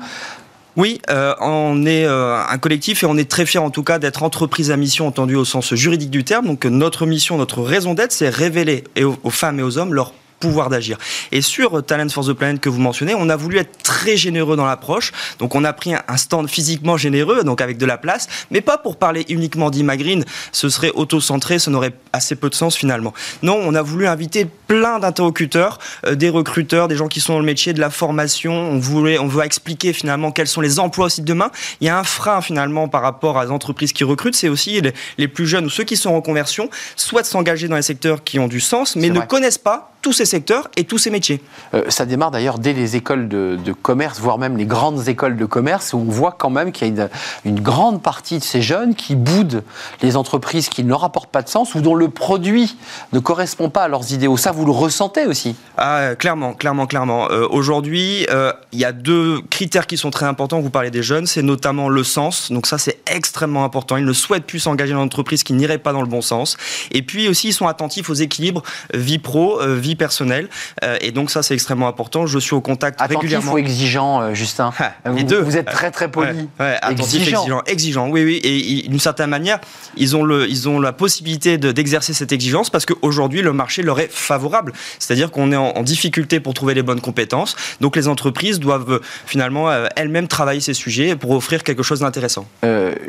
[0.75, 4.23] Oui, euh, on est un collectif et on est très fiers en tout cas d'être
[4.23, 6.47] entreprise à mission entendue au sens juridique du terme.
[6.47, 8.83] Donc notre mission, notre raison d'être, c'est révéler
[9.23, 10.13] aux femmes et aux hommes leur
[10.43, 10.97] pouvoir d'agir.
[11.31, 14.57] Et sur Talent for the Planet que vous mentionnez, on a voulu être très généreux
[14.57, 15.13] dans l'approche.
[15.39, 18.77] Donc on a pris un stand physiquement généreux, donc avec de la place, mais pas
[18.77, 20.25] pour parler uniquement d'Imagreen.
[20.51, 23.13] Ce serait auto-centré, ce n'aurait assez peu de sens finalement.
[23.41, 27.39] Non, on a voulu inviter plein d'interlocuteurs, euh, des recruteurs, des gens qui sont dans
[27.39, 28.53] le métier de la formation.
[28.53, 31.51] On voulait, on veut expliquer finalement quels sont les emplois aussi de demain.
[31.81, 34.81] Il y a un frein finalement par rapport à les entreprises qui recrutent, c'est aussi
[35.17, 38.39] les, plus jeunes ou ceux qui sont en conversion souhaitent s'engager dans les secteurs qui
[38.39, 41.41] ont du sens, mais ne connaissent pas tous ces secteurs et tous ces métiers.
[41.73, 45.45] Euh, ça démarre d'ailleurs dès les écoles de, commerce, voire même les grandes écoles de
[45.45, 47.09] commerce, où on voit quand même qu'il y a
[47.45, 49.63] une, grande partie de ces jeunes qui boudent
[50.01, 52.75] les entreprises qui ne leur apportent pas de sens ou dont le produit
[53.11, 54.37] ne correspond pas à leurs idéaux.
[54.37, 57.29] Ça, vous le ressentez aussi ah, Clairement, clairement, clairement.
[57.31, 60.59] Euh, aujourd'hui, euh, il y a deux critères qui sont très importants.
[60.59, 62.51] Vous parlez des jeunes, c'est notamment le sens.
[62.51, 63.97] Donc ça, c'est extrêmement important.
[63.97, 66.57] Ils ne souhaitent plus s'engager dans une entreprise qui n'irait pas dans le bon sens.
[66.91, 70.49] Et puis aussi, ils sont attentifs aux équilibres vie pro, vie personnel.
[70.83, 72.25] Euh, et donc ça, c'est extrêmement important.
[72.25, 73.53] Je suis au contact attentif régulièrement.
[73.53, 75.41] ou exigeant, euh, Justin ah, vous, Les deux.
[75.41, 76.47] Vous êtes très très poli.
[76.59, 77.61] Ouais, attentif, exigeant.
[77.65, 78.09] exigeant.
[78.09, 78.41] Oui, oui.
[78.43, 79.59] Et d'une certaine manière,
[79.97, 83.99] ils ont, le, ils ont la possibilité d'exercer cette exigence parce qu'aujourd'hui, le marché leur
[83.99, 84.73] est favorable.
[84.99, 87.55] C'est-à-dire qu'on est en, difficulté pour trouver les bonnes compétences.
[87.81, 92.45] Donc les entreprises doivent euh, finalement elles-mêmes travailler ces sujets pour offrir quelque chose d'intéressant.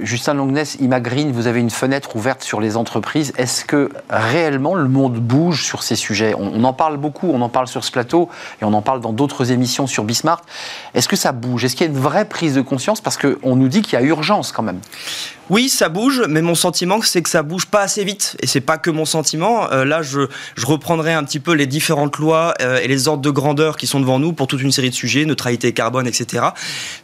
[0.03, 3.33] Justin Longness, Imagreen, vous avez une fenêtre ouverte sur les entreprises.
[3.39, 6.35] Est-ce que réellement le monde bouge sur ces sujets?
[6.37, 8.29] On, on en parle beaucoup, on en parle sur ce plateau
[8.61, 10.45] et on en parle dans d'autres émissions sur Bismarck.
[10.95, 11.65] Est-ce que ça bouge?
[11.65, 13.01] Est-ce qu'il y a une vraie prise de conscience?
[13.01, 14.81] Parce qu'on nous dit qu'il y a urgence quand même.
[15.51, 18.35] Oui, ça bouge, mais mon sentiment, c'est que ça bouge pas assez vite.
[18.41, 19.71] Et c'est pas que mon sentiment.
[19.73, 20.21] Euh, là, je,
[20.65, 24.01] reprendrai un petit peu les différentes lois euh, et les ordres de grandeur qui sont
[24.01, 26.47] devant nous pour toute une série de sujets, neutralité carbone, etc.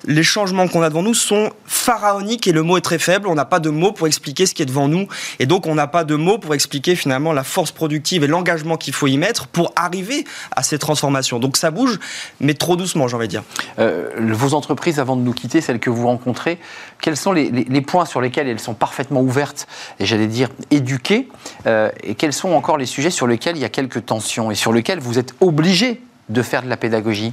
[0.06, 3.28] Les changements qu'on a devant nous sont pharaoniques et le mot est très faible.
[3.28, 5.06] On n'a pas de mots pour expliquer ce qui est devant nous.
[5.38, 8.78] Et donc, on n'a pas de mots pour expliquer finalement la force productive et l'engagement
[8.78, 10.24] qu'il faut y mettre pour arriver
[10.56, 11.38] à ces transformations.
[11.38, 11.98] Donc, ça bouge,
[12.40, 13.42] mais trop doucement, j'ai envie de dire.
[13.78, 16.58] Euh, vos entreprises, avant de nous quitter, celles que vous rencontrez,
[17.00, 19.66] quels sont les, points sur lesquels elles sont parfaitement ouvertes
[19.98, 21.28] et j'allais dire éduquées,
[21.66, 24.54] euh, et quels sont encore les sujets sur lesquels il y a quelques tensions et
[24.54, 27.32] sur lesquels vous êtes obligé de faire de la pédagogie?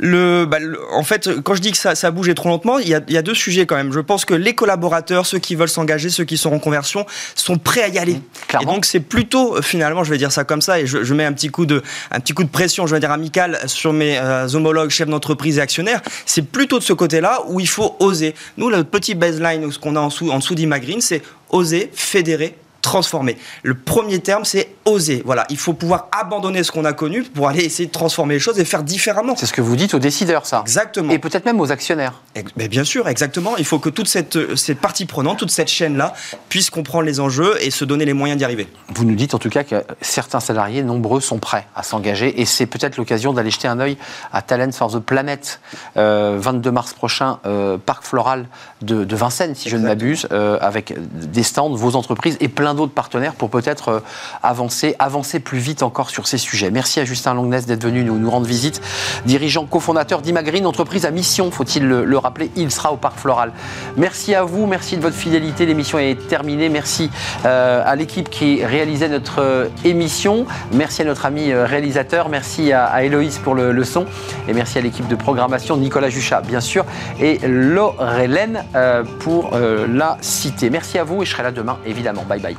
[0.00, 2.94] Bah, le, en fait, quand je dis que ça, ça bouge trop lentement, il y,
[2.94, 3.92] a, il y, a, deux sujets quand même.
[3.92, 7.58] Je pense que les collaborateurs, ceux qui veulent s'engager, ceux qui sont en conversion, sont
[7.58, 8.14] prêts à y aller.
[8.14, 11.02] Mmh, et donc c'est plutôt, euh, finalement, je vais dire ça comme ça, et je,
[11.04, 13.58] je, mets un petit coup de, un petit coup de pression, je vais dire amical,
[13.66, 16.00] sur mes euh, homologues chefs d'entreprise et actionnaires.
[16.26, 18.34] C'est plutôt de ce côté-là où il faut oser.
[18.56, 22.56] Nous, le petit baseline, ce qu'on a en dessous, en dessous d'Imagreen, c'est oser, fédérer,
[22.88, 23.36] transformer.
[23.64, 25.22] Le premier terme, c'est oser.
[25.26, 28.40] Voilà, il faut pouvoir abandonner ce qu'on a connu pour aller essayer de transformer les
[28.40, 29.34] choses et faire différemment.
[29.36, 30.62] C'est ce que vous dites aux décideurs, ça.
[30.62, 31.12] Exactement.
[31.12, 32.22] Et peut-être même aux actionnaires.
[32.56, 33.58] Mais bien sûr, exactement.
[33.58, 36.14] Il faut que toute cette, cette partie prenante, toute cette chaîne-là,
[36.48, 38.66] puisse comprendre les enjeux et se donner les moyens d'y arriver.
[38.94, 42.46] Vous nous dites en tout cas que certains salariés, nombreux, sont prêts à s'engager et
[42.46, 43.98] c'est peut-être l'occasion d'aller jeter un œil
[44.32, 45.60] à Talent for the Planet,
[45.94, 48.46] 22 euh, mars prochain, euh, Parc Floral
[48.80, 52.94] de, Vincennes, si je ne m'abuse, euh, avec des stands, vos entreprises et plein d'autres
[52.94, 54.02] partenaires pour peut-être
[54.42, 56.70] avancer avancer plus vite encore sur ces sujets.
[56.70, 58.80] Merci à Justin Longness d'être venu nous, rendre visite.
[59.26, 63.52] Dirigeant cofondateur d'Imagreen, entreprise à mission, faut-il le, rappeler, il sera au Parc Floral.
[63.96, 65.66] Merci à vous, merci de votre fidélité.
[65.66, 66.68] L'émission est terminée.
[66.68, 67.10] Merci
[67.44, 70.46] euh, à l'équipe qui réalisait notre euh, émission.
[70.72, 72.28] Merci à notre ami euh, réalisateur.
[72.28, 74.06] Merci à, Héloïse pour le, son.
[74.48, 76.84] Et merci à l'équipe de programmation, Nicolas Juchat, bien sûr,
[77.20, 78.64] et Laurelène
[79.20, 80.68] pour la cité.
[80.70, 82.24] Merci à vous et je serai là demain, évidemment.
[82.28, 82.56] Bye bye.